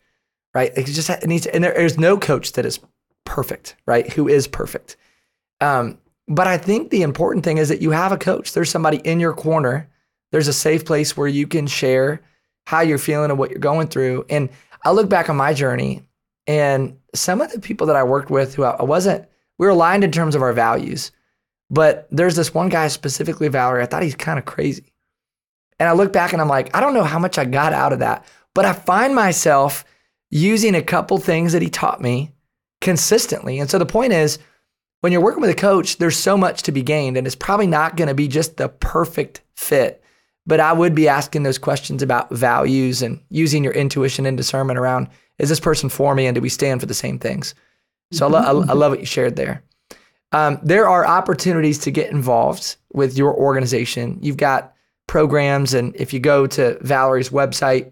right? 0.53 0.71
It 0.75 0.85
just 0.85 1.09
it 1.09 1.27
needs, 1.27 1.45
and 1.47 1.63
there, 1.63 1.73
there's 1.73 1.97
no 1.97 2.17
coach 2.17 2.53
that 2.53 2.65
is 2.65 2.79
perfect, 3.25 3.75
right? 3.85 4.11
Who 4.13 4.27
is 4.27 4.47
perfect. 4.47 4.95
Um, 5.61 5.97
but 6.27 6.47
I 6.47 6.57
think 6.57 6.89
the 6.89 7.01
important 7.01 7.43
thing 7.43 7.57
is 7.57 7.69
that 7.69 7.81
you 7.81 7.91
have 7.91 8.11
a 8.11 8.17
coach. 8.17 8.53
There's 8.53 8.69
somebody 8.69 8.97
in 8.97 9.19
your 9.19 9.33
corner. 9.33 9.89
There's 10.31 10.47
a 10.47 10.53
safe 10.53 10.85
place 10.85 11.17
where 11.17 11.27
you 11.27 11.47
can 11.47 11.67
share 11.67 12.21
how 12.65 12.81
you're 12.81 12.97
feeling 12.97 13.29
and 13.29 13.39
what 13.39 13.49
you're 13.49 13.59
going 13.59 13.87
through. 13.87 14.25
And 14.29 14.49
I 14.83 14.91
look 14.91 15.09
back 15.09 15.29
on 15.29 15.35
my 15.35 15.53
journey 15.53 16.03
and 16.47 16.97
some 17.15 17.41
of 17.41 17.51
the 17.51 17.59
people 17.59 17.87
that 17.87 17.95
I 17.95 18.03
worked 18.03 18.29
with 18.29 18.55
who 18.55 18.63
I 18.63 18.83
wasn't, 18.83 19.25
we 19.57 19.65
were 19.65 19.71
aligned 19.71 20.03
in 20.03 20.11
terms 20.11 20.35
of 20.35 20.41
our 20.41 20.53
values. 20.53 21.11
But 21.69 22.07
there's 22.11 22.35
this 22.35 22.53
one 22.53 22.69
guy 22.69 22.87
specifically, 22.87 23.49
Valorie, 23.49 23.81
I 23.81 23.85
thought 23.85 24.03
he's 24.03 24.15
kind 24.15 24.37
of 24.37 24.45
crazy. 24.45 24.93
And 25.79 25.89
I 25.89 25.93
look 25.93 26.13
back 26.13 26.33
and 26.33 26.41
I'm 26.41 26.49
like, 26.49 26.75
I 26.75 26.79
don't 26.79 26.93
know 26.93 27.03
how 27.03 27.19
much 27.19 27.37
I 27.37 27.45
got 27.45 27.73
out 27.73 27.93
of 27.93 27.99
that, 27.99 28.25
but 28.53 28.65
I 28.65 28.73
find 28.73 29.15
myself 29.15 29.85
using 30.29 30.75
a 30.75 30.81
couple 30.81 31.17
things 31.17 31.53
that 31.53 31.61
he 31.61 31.69
taught 31.69 32.01
me 32.01 32.31
consistently. 32.81 33.59
And 33.59 33.69
so 33.69 33.79
the 33.79 33.85
point 33.85 34.13
is, 34.13 34.39
when 35.01 35.11
you're 35.11 35.21
working 35.21 35.41
with 35.41 35.49
a 35.49 35.55
coach, 35.55 35.97
there's 35.97 36.17
so 36.17 36.37
much 36.37 36.63
to 36.63 36.71
be 36.71 36.81
gained, 36.81 37.17
and 37.17 37.27
it's 37.27 37.35
probably 37.35 37.67
not 37.67 37.97
going 37.97 38.07
to 38.07 38.13
be 38.13 38.27
just 38.27 38.57
the 38.57 38.69
perfect 38.69 39.41
fit. 39.55 40.02
But 40.45 40.59
I 40.59 40.73
would 40.73 40.93
be 40.93 41.07
asking 41.07 41.43
those 41.43 41.57
questions 41.57 42.01
about 42.01 42.29
values 42.31 43.01
and 43.01 43.21
using 43.29 43.63
your 43.63 43.73
intuition 43.73 44.25
and 44.25 44.35
discernment 44.35 44.77
around 44.77 45.07
is 45.39 45.49
this 45.49 45.59
person 45.59 45.89
for 45.89 46.13
me 46.13 46.25
and 46.25 46.35
do 46.35 46.41
we 46.41 46.49
stand 46.49 46.79
for 46.79 46.85
the 46.85 46.93
same 46.93 47.17
things? 47.17 47.55
So 48.11 48.27
mm-hmm. 48.27 48.35
I, 48.35 48.51
lo- 48.51 48.65
I, 48.69 48.73
love 48.73 48.91
what 48.91 48.99
you 48.99 49.05
shared 49.05 49.35
there. 49.35 49.63
Um, 50.31 50.59
there 50.63 50.87
are 50.87 51.05
opportunities 51.05 51.79
to 51.79 51.91
get 51.91 52.11
involved 52.11 52.75
with 52.91 53.17
your 53.17 53.35
organization. 53.35 54.19
You've 54.21 54.37
got 54.37 54.73
programs, 55.07 55.73
and 55.73 55.95
if 55.95 56.13
you 56.13 56.19
go 56.19 56.47
to 56.47 56.77
Valorie's 56.81 57.29
website, 57.29 57.91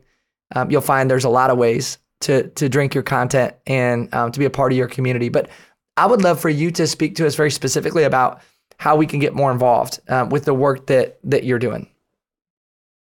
um, 0.56 0.70
you'll 0.70 0.82
find 0.82 1.10
there's 1.10 1.24
a 1.24 1.30
lot 1.30 1.50
of 1.50 1.58
ways 1.58 1.98
to 2.22 2.48
to 2.50 2.70
drink 2.70 2.94
your 2.94 3.04
content 3.04 3.56
and 3.68 4.14
um, 4.14 4.32
to 4.32 4.40
be 4.40 4.46
a 4.46 4.50
part 4.50 4.72
of 4.72 4.78
your 4.78 4.88
community. 4.88 5.30
But 5.30 5.50
I 5.98 6.06
would 6.06 6.22
love 6.22 6.40
for 6.40 6.50
you 6.50 6.72
to 6.72 6.88
speak 6.88 7.16
to 7.16 7.28
us 7.28 7.36
very 7.36 7.52
specifically 7.52 8.04
about 8.04 8.42
how 8.78 8.96
we 8.96 9.06
can 9.06 9.20
get 9.20 9.36
more 9.36 9.52
involved 9.52 10.00
uh, 10.08 10.28
with 10.30 10.46
the 10.46 10.54
work 10.54 10.88
that 10.88 11.20
that 11.24 11.44
you're 11.44 11.60
doing. 11.60 11.88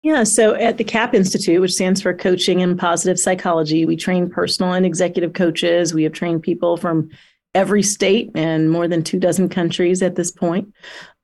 Yeah, 0.06 0.22
so 0.22 0.54
at 0.54 0.78
the 0.78 0.84
CaPP 0.84 1.14
Institute, 1.14 1.60
which 1.60 1.74
stands 1.74 2.00
for 2.00 2.14
Coaching 2.14 2.62
and 2.62 2.78
Positive 2.78 3.18
Psychology, 3.18 3.84
we 3.84 3.96
train 3.96 4.30
personal 4.30 4.72
and 4.72 4.86
executive 4.86 5.32
coaches. 5.32 5.92
We 5.92 6.04
have 6.04 6.12
trained 6.12 6.44
people 6.44 6.76
from 6.76 7.10
every 7.56 7.82
state 7.82 8.30
and 8.36 8.70
more 8.70 8.86
than 8.86 9.02
two 9.02 9.18
dozen 9.18 9.48
countries 9.48 10.02
at 10.02 10.14
this 10.14 10.30
point. 10.30 10.72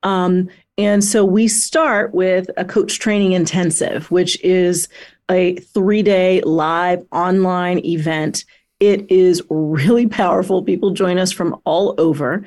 Um, 0.03 0.49
and 0.77 1.01
so 1.01 1.23
we 1.23 1.47
start 1.47 2.13
with 2.13 2.49
a 2.57 2.65
coach 2.65 2.99
training 2.99 3.31
intensive, 3.31 4.11
which 4.11 4.37
is 4.43 4.89
a 5.31 5.55
three 5.55 6.03
day 6.03 6.41
live 6.41 7.05
online 7.13 7.79
event. 7.85 8.43
It 8.81 9.09
is 9.09 9.41
really 9.49 10.07
powerful. 10.07 10.61
People 10.61 10.91
join 10.91 11.17
us 11.19 11.31
from 11.31 11.57
all 11.63 11.95
over. 11.97 12.43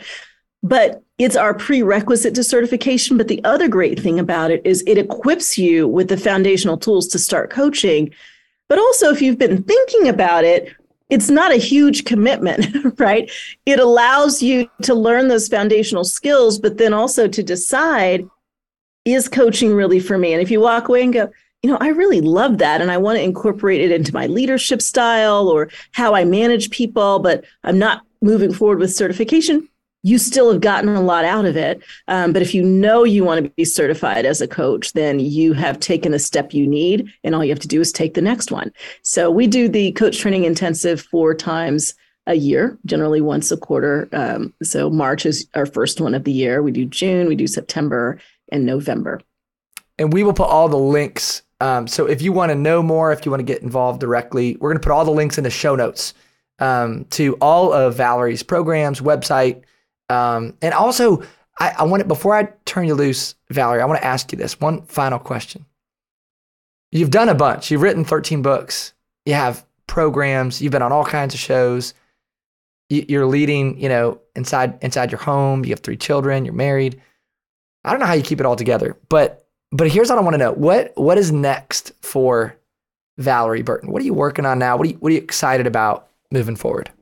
But 0.69 1.03
it's 1.19 1.37
our 1.37 1.55
prerequisite 1.55 2.35
to 2.35 2.45
certification. 2.45 3.17
But 3.17 3.29
the 3.29 3.43
other 3.45 3.69
great 3.69 4.01
thing 4.01 4.19
about 4.19 4.51
it 4.51 4.63
is 4.65 4.83
it 4.87 4.99
equips 4.99 5.57
you 5.57 5.87
with 5.87 6.09
the 6.09 6.17
foundational 6.17 6.77
tools 6.77 7.07
to 7.09 7.19
start 7.19 7.51
coaching. 7.51 8.13
But 8.69 8.79
also, 8.79 9.11
if 9.11 9.23
you've 9.23 9.39
been 9.39 9.63
thinking 9.63 10.09
about 10.09 10.45
it, 10.45 10.75
it's 11.09 11.31
not 11.31 11.53
a 11.53 11.57
huge 11.57 12.05
commitment, 12.05 12.67
right? 12.99 13.31
It 13.65 13.79
allows 13.79 14.43
you 14.43 14.69
to 14.83 14.95
learn 14.95 15.29
those 15.29 15.49
foundational 15.49 16.05
skills, 16.05 16.59
but 16.59 16.79
then 16.79 16.93
also 16.93 17.29
to 17.29 17.43
decide 17.43 18.29
is 19.05 19.29
coaching 19.29 19.73
really 19.73 20.01
for 20.01 20.19
me? 20.19 20.33
And 20.33 20.43
if 20.43 20.51
you 20.51 20.61
walk 20.61 20.89
away 20.89 21.05
and 21.05 21.13
go, 21.13 21.31
you 21.63 21.71
know, 21.71 21.79
I 21.81 21.89
really 21.89 22.21
love 22.21 22.59
that 22.59 22.83
and 22.83 22.91
I 22.91 22.99
want 22.99 23.19
to 23.19 23.23
incorporate 23.23 23.81
it 23.81 23.93
into 23.93 24.13
my 24.13 24.27
leadership 24.27 24.83
style 24.83 25.49
or 25.49 25.71
how 25.93 26.15
I 26.15 26.25
manage 26.25 26.71
people, 26.71 27.21
but 27.21 27.45
I'm 27.63 27.79
not 27.79 28.03
moving 28.21 28.53
forward 28.53 28.81
with 28.81 28.93
certification, 28.93 29.69
you 30.07 30.19
still 30.19 30.53
have 30.53 30.61
gotten 30.61 30.95
a 30.95 31.01
lot 31.01 31.25
out 31.25 31.47
of 31.47 31.57
it. 31.57 31.83
Um, 32.07 32.33
but 32.33 32.41
if 32.41 32.55
you 32.55 32.63
know 32.63 33.03
you 33.03 33.25
want 33.25 33.43
to 33.45 33.51
be 33.51 33.65
certified 33.65 34.25
as 34.25 34.41
a 34.41 34.47
coach, 34.47 34.93
then 34.93 35.19
you 35.19 35.53
have 35.55 35.81
taken 35.81 36.13
the 36.13 36.21
step 36.21 36.55
you 36.55 36.65
need, 36.65 37.13
and 37.25 37.35
all 37.35 37.45
you 37.45 37.51
have 37.51 37.59
to 37.59 37.67
do 37.67 37.81
is 37.81 37.91
take 37.91 38.15
the 38.15 38.23
next 38.23 38.53
one. 38.53 38.73
So 39.03 39.33
we 39.33 39.49
do 39.49 39.69
the 39.69 39.91
coach 39.93 40.19
training 40.19 40.45
intensive 40.45 41.01
four 41.01 41.35
times 41.35 41.93
a 42.29 42.35
year, 42.35 42.79
generally 42.87 43.21
once 43.21 43.51
a 43.51 43.57
quarter. 43.57 44.09
Um, 44.13 44.55
so 44.63 44.89
March 44.91 45.27
is 45.27 45.49
our 45.55 45.67
first 45.67 46.01
one 46.01 46.15
of 46.15 46.23
the 46.23 46.33
year. 46.33 46.63
We 46.63 46.71
do 46.71 46.87
June, 46.87 47.27
we 47.27 47.35
do 47.35 47.49
September, 47.49 48.21
and 48.53 48.65
November. 48.65 49.21
And 49.99 50.13
we 50.13 50.23
will 50.23 50.35
put 50.35 50.49
all 50.49 50.69
the 50.69 50.79
links. 50.79 51.43
Um, 51.61 51.89
so 51.89 52.07
if 52.07 52.23
you 52.23 52.33
want 52.33 52.51
to 52.51 52.55
know 52.55 52.81
more, 52.81 53.11
if 53.11 53.27
you 53.27 53.33
want 53.33 53.41
to 53.41 53.53
get 53.53 53.63
involved 53.63 53.99
directly, 53.99 54.57
we're 54.61 54.71
going 54.71 54.81
to 54.81 54.87
put 54.87 54.93
all 54.93 55.05
the 55.05 55.11
links 55.11 55.37
in 55.37 55.43
the 55.43 55.51
show 55.51 55.75
notes 55.75 56.15
um, 56.61 57.07
to 57.07 57.37
all 57.41 57.73
of 57.73 57.97
Valorie's 57.97 58.45
programs, 58.45 59.01
website, 59.01 59.63
um, 60.09 60.55
and 60.63 60.75
also, 60.75 61.23
I, 61.59 61.75
I 61.79 61.83
want 61.85 62.03
to, 62.03 62.07
before 62.07 62.35
I 62.35 62.45
turn 62.65 62.87
you 62.87 62.95
loose, 62.95 63.35
Valorie, 63.53 63.81
I 63.81 63.85
want 63.87 64.01
to 64.01 64.07
ask 64.07 64.33
you 64.33 64.39
this 64.39 64.61
one 64.61 64.83
final 64.83 65.19
question. 65.19 65.65
You've 66.93 67.11
done 67.11 67.29
a 67.29 67.35
bunch. 67.35 67.71
You've 67.71 67.83
written 67.83 68.05
13 68.05 68.43
books. 68.43 68.93
You 69.25 69.35
have 69.35 69.67
programs. 69.87 70.63
You've 70.63 70.73
been 70.73 70.83
on 70.83 70.93
all 70.93 71.05
kinds 71.05 71.35
of 71.35 71.41
shows. 71.41 71.95
You're 72.89 73.27
leading, 73.27 73.81
you 73.81 73.89
know, 73.89 74.21
inside 74.37 74.79
inside 74.81 75.11
your 75.11 75.21
home. 75.21 75.65
You 75.65 75.71
have 75.71 75.81
three 75.81 75.97
children. 75.97 76.45
You're 76.45 76.55
married. 76.55 77.01
I 77.85 77.91
don't 77.91 77.99
know 77.99 78.07
how 78.07 78.15
you 78.15 78.23
keep 78.23 78.39
it 78.39 78.47
all 78.47 78.55
together, 78.55 78.97
but 79.09 79.45
but 79.73 79.91
here's 79.91 80.09
what 80.09 80.19
I 80.19 80.23
want 80.23 80.35
to 80.35 80.39
know: 80.39 80.53
what 80.53 80.93
what 80.95 81.19
is 81.19 81.33
next 81.33 81.93
for 82.01 82.57
Valorie 83.21 83.65
Burton? 83.65 83.91
What 83.91 84.03
are 84.03 84.05
you 84.05 84.15
working 84.15 84.47
on 84.47 84.61
now? 84.61 84.77
What 84.77 84.87
are 84.87 84.91
you 84.91 84.97
what 84.99 85.11
are 85.11 85.15
you 85.15 85.21
excited 85.21 85.67
about 85.67 86.09
moving 86.31 86.55
forward? 86.55 86.93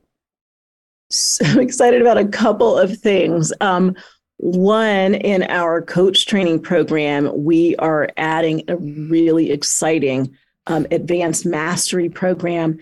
So 1.19 1.59
excited 1.59 2.01
about 2.01 2.17
a 2.17 2.27
couple 2.27 2.77
of 2.77 2.97
things. 2.97 3.53
Um, 3.61 3.95
one, 4.37 5.15
in 5.15 5.43
our 5.43 5.81
coach 5.81 6.25
training 6.25 6.61
program, 6.61 7.31
we 7.43 7.75
are 7.77 8.09
adding 8.17 8.63
a 8.67 8.75
really 8.75 9.51
exciting 9.51 10.35
um, 10.67 10.85
advanced 10.91 11.45
mastery 11.45 12.09
program 12.09 12.79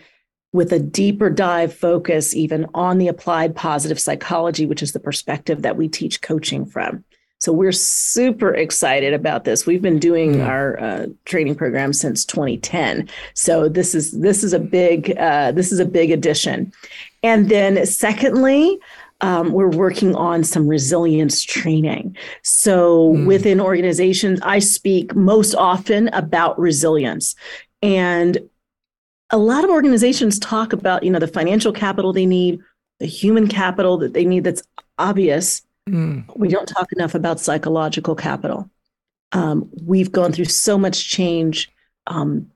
with 0.52 0.72
a 0.72 0.80
deeper 0.80 1.30
dive 1.30 1.74
focus 1.74 2.36
even 2.36 2.67
on 2.74 2.98
the 2.98 3.08
applied 3.08 3.56
positive 3.56 4.00
psychology, 4.00 4.65
which 4.65 4.84
is 4.84 4.93
the 4.93 5.00
perspective 5.00 5.63
that 5.63 5.78
we 5.78 5.88
teach 5.88 6.22
coaching 6.22 6.65
from. 6.65 7.04
So 7.43 7.51
we're 7.51 7.73
super 7.73 8.53
excited 8.53 9.13
about 9.13 9.43
this. 9.43 9.65
We've 9.65 9.82
been 9.82 9.99
doing 9.99 10.39
our 10.39 10.79
uh, 10.79 11.08
training 11.25 11.56
program 11.56 11.91
since 11.91 12.23
2010. 12.23 13.10
So 13.34 13.67
this 13.67 13.93
is 13.93 14.12
this 14.12 14.45
is 14.45 14.53
a 14.53 14.60
big 14.60 15.17
uh, 15.17 15.51
this 15.51 15.73
is 15.73 15.79
a 15.79 15.86
big 15.86 16.10
addition. 16.12 16.71
And 17.21 17.49
then 17.49 17.86
secondly, 17.86 18.79
um, 19.19 19.51
we're 19.51 19.67
working 19.67 20.15
on 20.15 20.45
some 20.45 20.69
resilience 20.69 21.43
training. 21.43 22.15
So 22.43 23.12
mm. 23.12 23.27
within 23.27 23.60
organizations, 23.60 24.39
I 24.43 24.60
speak 24.60 25.13
most 25.13 25.53
often 25.53 26.08
about 26.13 26.58
resilience. 26.58 27.36
And 27.82 28.38
a 29.32 29.38
lot 29.38 29.65
of 29.65 29.69
organizations 29.69 30.39
talk 30.39 30.71
about, 30.71 31.03
you 31.03 31.12
know, 31.12 31.19
the 31.19 31.27
financial 31.27 31.73
capital 31.73 32.13
they 32.13 32.25
need, 32.25 32.62
the 33.01 33.06
human 33.06 33.49
capital 33.49 33.97
that 33.97 34.13
they 34.13 34.23
need 34.23 34.45
that's 34.45 34.63
obvious. 34.97 35.62
Mm. 35.89 36.26
We 36.36 36.48
don't 36.48 36.65
talk 36.67 36.91
enough 36.93 37.15
about 37.15 37.39
psychological 37.39 38.15
capital. 38.15 38.69
Um, 39.32 39.69
we've 39.86 40.12
gone 40.12 40.32
through 40.32 40.46
so 40.46 40.78
much 40.78 41.10
change. 41.10 41.72
Um, 42.08 42.52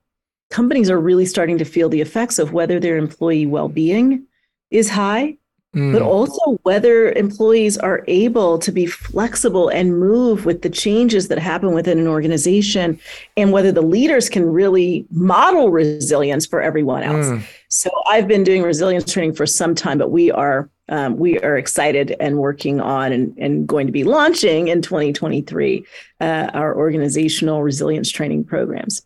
companies 0.50 0.90
are 0.90 1.00
really 1.00 1.26
starting 1.26 1.58
to 1.58 1.66
feel 1.66 1.90
the 1.90 2.02
effects 2.02 2.40
of 2.40 2.54
whether 2.54 2.80
their 2.80 2.98
employee 2.98 3.46
well 3.46 3.68
being 3.68 4.28
is 4.72 4.90
high, 4.90 5.38
mm. 5.78 5.94
but 5.94 6.02
also 6.02 6.60
whether 6.64 7.12
employees 7.12 7.78
are 7.78 8.04
able 8.08 8.58
to 8.60 8.72
be 8.72 8.86
flexible 8.86 9.70
and 9.70 10.00
move 10.00 10.46
with 10.46 10.62
the 10.64 10.70
changes 10.70 11.28
that 11.28 11.40
happen 11.40 11.74
within 11.74 12.00
an 12.00 12.08
organization, 12.08 13.00
and 13.38 13.52
whether 13.52 13.72
the 13.72 13.82
leaders 13.82 14.30
can 14.30 14.46
really 14.46 15.06
model 15.12 15.70
resilience 15.70 16.46
for 16.46 16.62
everyone 16.62 17.04
else. 17.04 17.28
Mm. 17.28 17.44
So 17.70 17.90
I've 18.10 18.28
been 18.28 18.44
doing 18.44 18.64
resilience 18.64 19.12
training 19.12 19.36
for 19.36 19.46
some 19.46 19.76
time, 19.76 19.98
but 19.98 20.12
we 20.12 20.32
are 20.32 20.70
um, 20.90 21.18
we 21.18 21.38
are 21.40 21.58
excited 21.58 22.16
and 22.20 22.38
working 22.38 22.80
on 22.80 23.12
and, 23.12 23.38
and 23.38 23.68
going 23.68 23.88
to 23.88 23.92
be 23.92 24.06
launching 24.06 24.70
in 24.70 24.82
2023 24.82 25.86
uh, 26.22 26.50
our 26.54 26.76
organizational 26.78 27.62
resilience 27.62 28.10
training 28.10 28.46
programs. 28.46 29.02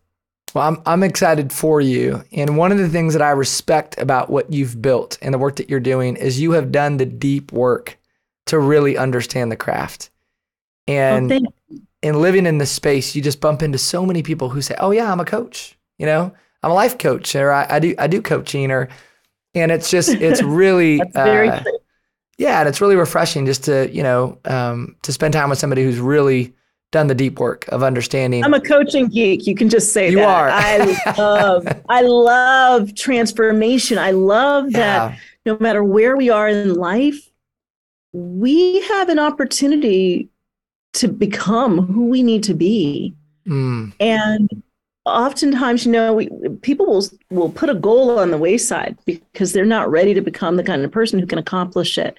Well, 0.54 0.68
I'm, 0.68 0.82
I'm 0.86 1.04
excited 1.04 1.52
for 1.52 1.82
you. 1.82 2.24
And 2.32 2.58
one 2.58 2.72
of 2.72 2.78
the 2.78 2.90
things 2.90 3.14
that 3.14 3.22
I 3.22 3.32
respect 3.32 3.98
about 3.98 4.30
what 4.30 4.52
you've 4.52 4.82
built 4.82 5.18
and 5.22 5.34
the 5.34 5.38
work 5.38 5.58
that 5.58 5.70
you're 5.70 5.80
doing 5.80 6.16
is 6.16 6.42
you 6.42 6.52
have 6.52 6.72
done 6.72 6.98
the 6.98 7.06
deep 7.06 7.52
work 7.52 7.98
to 8.48 8.60
really 8.60 8.98
understand 8.98 9.52
the 9.52 9.56
craft. 9.56 10.10
And 10.88 11.32
oh, 11.32 11.78
in 12.02 12.22
living 12.22 12.46
in 12.46 12.58
this 12.58 12.72
space, 12.72 13.16
you 13.16 13.22
just 13.22 13.40
bump 13.40 13.62
into 13.62 13.78
so 13.78 14.06
many 14.06 14.24
people 14.24 14.50
who 14.50 14.62
say, 14.62 14.76
Oh 14.80 14.92
yeah, 14.92 15.12
I'm 15.12 15.20
a 15.20 15.26
coach, 15.26 15.78
you 15.98 16.06
know, 16.06 16.34
I'm 16.64 16.72
a 16.72 16.74
life 16.76 16.98
coach 16.98 17.36
or 17.36 17.52
I, 17.52 17.68
I 17.70 17.80
do 17.80 17.96
I 17.98 18.08
do 18.08 18.22
coaching 18.22 18.72
or 18.72 18.90
and 19.54 19.72
it's 19.72 19.90
just 19.90 20.10
it's 20.10 20.42
really 20.44 21.02
uh, 21.16 21.64
yeah 22.38 22.60
and 22.60 22.70
it's 22.70 22.82
really 22.82 22.96
refreshing 22.96 23.46
just 23.46 23.66
to 23.66 23.90
you 23.92 24.04
know 24.04 24.38
um, 24.46 24.96
to 25.04 25.14
spend 25.14 25.34
time 25.34 25.50
with 25.50 25.60
somebody 25.60 25.84
who's 25.84 26.00
really 26.00 26.54
done 26.92 27.08
the 27.08 27.16
deep 27.16 27.40
work 27.40 27.68
of 27.70 27.84
understanding. 27.84 28.44
I'm 28.44 28.54
a 28.54 28.62
coaching 28.62 29.08
geek. 29.08 29.48
You 29.48 29.56
can 29.56 29.70
just 29.70 29.94
say 29.94 30.10
you 30.10 30.18
that. 30.18 30.28
are. 30.28 30.50
I 30.50 31.14
love 31.18 31.68
i 31.90 32.02
love 32.02 32.94
transformation. 32.96 33.98
I 33.98 34.12
love 34.12 34.72
that 34.74 35.12
yeah. 35.12 35.18
no 35.46 35.58
matter 35.60 35.84
where 35.84 36.18
we 36.18 36.30
are 36.30 36.48
in 36.48 36.76
life 36.76 37.32
we 38.14 38.82
have 38.82 39.10
an 39.10 39.20
opportunity 39.20 40.30
to 40.94 41.08
become 41.08 41.86
who 41.86 42.08
we 42.08 42.24
need 42.24 42.44
to 42.44 42.54
be. 42.54 43.16
Mm. 43.48 43.92
and 44.00 44.64
oftentimes 45.06 45.84
you 45.84 45.92
know 45.92 46.14
we, 46.14 46.30
people 46.62 46.86
will 46.86 47.04
will 47.32 47.50
put 47.50 47.72
a 47.72 47.74
goal 47.74 48.20
on 48.20 48.30
the 48.30 48.38
wayside 48.38 48.96
because 49.04 49.52
they're 49.52 49.66
not 49.66 49.90
ready 49.90 50.14
to 50.14 50.22
become 50.22 50.58
the 50.58 50.64
kind 50.64 50.86
of 50.86 50.92
person 50.92 51.18
who 51.18 51.26
can 51.26 51.40
accomplish 51.40 51.98
it. 51.98 52.16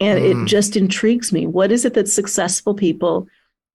And 0.00 0.18
mm. 0.18 0.42
it 0.42 0.46
just 0.46 0.74
intrigues 0.74 1.30
me. 1.30 1.46
What 1.46 1.70
is 1.70 1.84
it 1.84 1.92
that 1.92 2.08
successful 2.08 2.72
people 2.72 3.28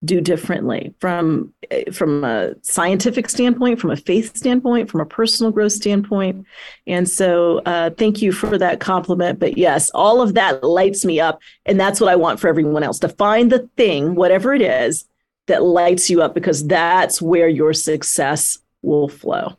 do 0.06 0.22
differently 0.22 0.94
from 1.00 1.52
from 1.92 2.24
a 2.24 2.54
scientific 2.62 3.30
standpoint 3.30 3.80
from 3.80 3.90
a 3.90 3.96
faith 3.96 4.38
standpoint 4.38 4.92
from 4.92 5.02
a 5.02 5.06
personal 5.06 5.52
growth 5.52 5.72
standpoint. 5.72 6.46
And 6.86 7.10
so 7.10 7.60
uh, 7.66 7.90
thank 7.90 8.22
you 8.22 8.32
for 8.32 8.60
that 8.60 8.80
compliment. 8.80 9.40
But 9.40 9.58
yes 9.58 9.90
all 9.96 10.22
of 10.22 10.36
that 10.36 10.64
lights 10.64 11.04
me 11.04 11.20
up 11.20 11.42
and 11.66 11.80
that's 11.80 12.00
what 12.00 12.10
i 12.12 12.16
want 12.16 12.40
for 12.40 12.48
everyone 12.48 12.84
else 12.84 13.00
to 13.00 13.10
find 13.10 13.52
the 13.52 13.68
thing 13.76 14.14
whatever 14.16 14.54
it 14.54 14.62
is 14.62 15.06
that 15.48 15.64
lights 15.64 16.10
you 16.10 16.22
up 16.22 16.34
because 16.34 16.66
that's 16.68 17.22
where 17.22 17.48
your 17.48 17.74
success 17.74 18.60
will 18.82 19.10
flow. 19.10 19.58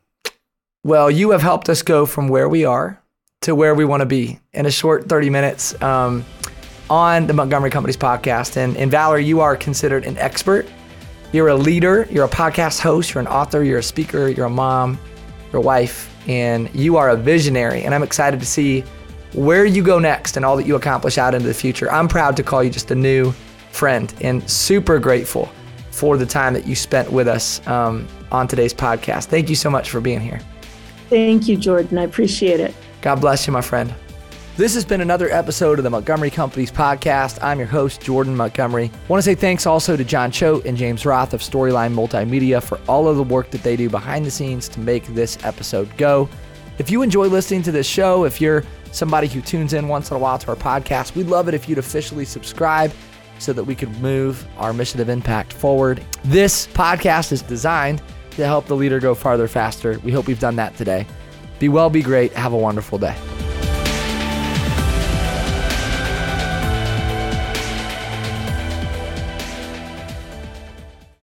Well, 0.85 1.11
you 1.11 1.31
have 1.31 1.43
helped 1.43 1.69
us 1.69 1.83
go 1.83 2.07
from 2.07 2.29
where 2.29 2.49
we 2.49 2.65
are 2.65 3.03
to 3.43 3.55
where 3.55 3.75
we 3.75 3.85
want 3.85 4.01
to 4.01 4.07
be. 4.07 4.39
In 4.53 4.67
a 4.67 4.71
short 4.71 5.09
30 5.09 5.31
minutes 5.31 5.81
um, 5.83 6.25
on 6.91 7.27
the 7.27 7.33
Montgomery 7.33 7.71
Companies 7.71 7.97
podcast. 7.97 8.57
And, 8.57 8.77
and 8.77 8.91
Valorie, 8.91 9.25
you 9.25 9.41
are 9.41 9.57
considered 9.57 10.05
an 10.05 10.17
expert. 10.19 10.67
You're 11.33 11.49
a 11.49 11.55
leader, 11.55 12.07
you're 12.11 12.25
a 12.25 12.29
podcast 12.29 12.81
host, 12.81 13.13
you're 13.13 13.21
an 13.21 13.27
author, 13.27 13.63
you're 13.63 13.79
a 13.79 13.83
speaker, 13.83 14.29
you're 14.29 14.47
a 14.47 14.51
mom, 14.51 14.99
you're 15.53 15.61
wife, 15.61 16.15
and 16.27 16.75
you 16.75 16.97
are 16.97 17.11
a 17.11 17.17
visionary. 17.17 17.83
And 17.83 17.95
I'm 17.95 18.03
excited 18.03 18.41
to 18.41 18.47
see 18.47 18.83
where 19.35 19.67
you 19.67 19.83
go 19.83 19.99
next 19.99 20.37
and 20.37 20.45
all 20.45 20.57
that 20.57 20.67
you 20.67 20.75
accomplish 20.75 21.19
out 21.19 21.35
into 21.35 21.47
the 21.47 21.55
future. 21.55 21.91
I'm 21.93 22.09
proud 22.09 22.37
to 22.39 22.43
call 22.43 22.65
you 22.65 22.71
just 22.71 22.91
a 22.91 22.95
new 22.95 23.33
friend 23.73 24.13
and 24.23 24.49
super 24.49 24.99
grateful 24.99 25.51
for 25.91 26.17
the 26.17 26.27
time 26.27 26.55
that 26.55 26.67
you 26.67 26.75
spent 26.75 27.11
with 27.13 27.29
us 27.29 27.67
um, 27.67 28.07
on 28.33 28.49
today's 28.49 28.73
podcast. 28.73 29.27
Thank 29.27 29.51
you 29.51 29.57
so 29.57 29.69
much 29.69 29.91
for 29.91 30.01
being 30.01 30.21
here. 30.21 30.41
Thank 31.09 31.49
you, 31.49 31.57
Jordan. 31.57 31.99
I 31.99 32.05
appreciate 32.05 32.61
it. 32.61 32.75
God 33.01 33.21
bless 33.21 33.47
you, 33.47 33.53
my 33.53 33.61
friend. 33.61 33.95
This 34.59 34.75
has 34.75 34.85
been 34.85 35.01
another 35.01 35.31
episode 35.31 35.79
of 35.79 35.85
the 35.85 35.91
Montgomery 35.91 36.31
Companies 36.31 36.73
podcast. 36.73 37.39
I'm 37.45 37.61
your 37.61 37.69
host, 37.69 38.01
Jordan 38.01 38.35
Montgomery. 38.35 38.87
I 38.93 39.07
want 39.07 39.23
to 39.23 39.23
say 39.23 39.37
thanks 39.37 39.67
also 39.67 39.97
to 39.97 40.03
John 40.03 40.33
Choate 40.33 40.67
and 40.67 40.77
James 40.77 41.07
Roth 41.07 41.33
of 41.33 41.43
Storyline 41.43 41.95
Multimedia 41.95 42.61
for 42.61 42.81
all 42.89 43.07
of 43.07 43.17
the 43.17 43.23
work 43.23 43.53
that 43.53 43.63
they 43.63 43.77
do 43.77 43.89
behind 43.89 44.27
the 44.27 44.33
scenes 44.33 44.69
to 44.71 44.81
make 44.81 45.07
this 45.07 45.39
episode 45.45 45.97
go. 45.97 46.29
If 46.79 46.91
you 46.91 47.03
enjoy 47.03 47.29
listening 47.29 47.63
to 47.63 47.71
this 47.71 47.87
show, 47.87 48.25
if 48.25 48.41
you're 48.41 48.65
somebody 48.91 49.29
who 49.29 49.41
tunes 49.41 49.75
in 49.75 49.87
once 49.87 50.11
in 50.11 50.17
a 50.17 50.19
while 50.19 50.39
to 50.39 50.49
our 50.49 50.57
podcast, 50.57 51.15
we'd 51.15 51.29
love 51.29 51.47
it 51.47 51.55
if 51.55 51.69
you'd 51.69 51.79
officially 51.79 52.25
subscribe 52.25 52.91
so 53.39 53.53
that 53.53 53.63
we 53.63 53.77
could 53.77 53.97
move 54.01 54.45
our 54.57 54.73
mission 54.73 55.01
of 55.01 55.09
impact 55.09 55.53
forward. 55.53 56.05
This 56.25 56.67
podcast 56.67 57.31
is 57.31 57.43
designed 57.43 58.03
to 58.33 58.45
help 58.45 58.67
the 58.67 58.75
leader 58.75 58.99
go 58.99 59.15
farther 59.15 59.47
faster. 59.47 60.01
We 60.01 60.11
hope 60.11 60.27
we've 60.27 60.41
done 60.41 60.57
that 60.57 60.77
today. 60.77 61.07
Be 61.61 61.69
well, 61.69 61.89
be 61.91 62.03
great, 62.03 62.33
have 62.33 62.53
a 62.53 62.59
wonderful 62.59 62.99
day. 62.99 63.17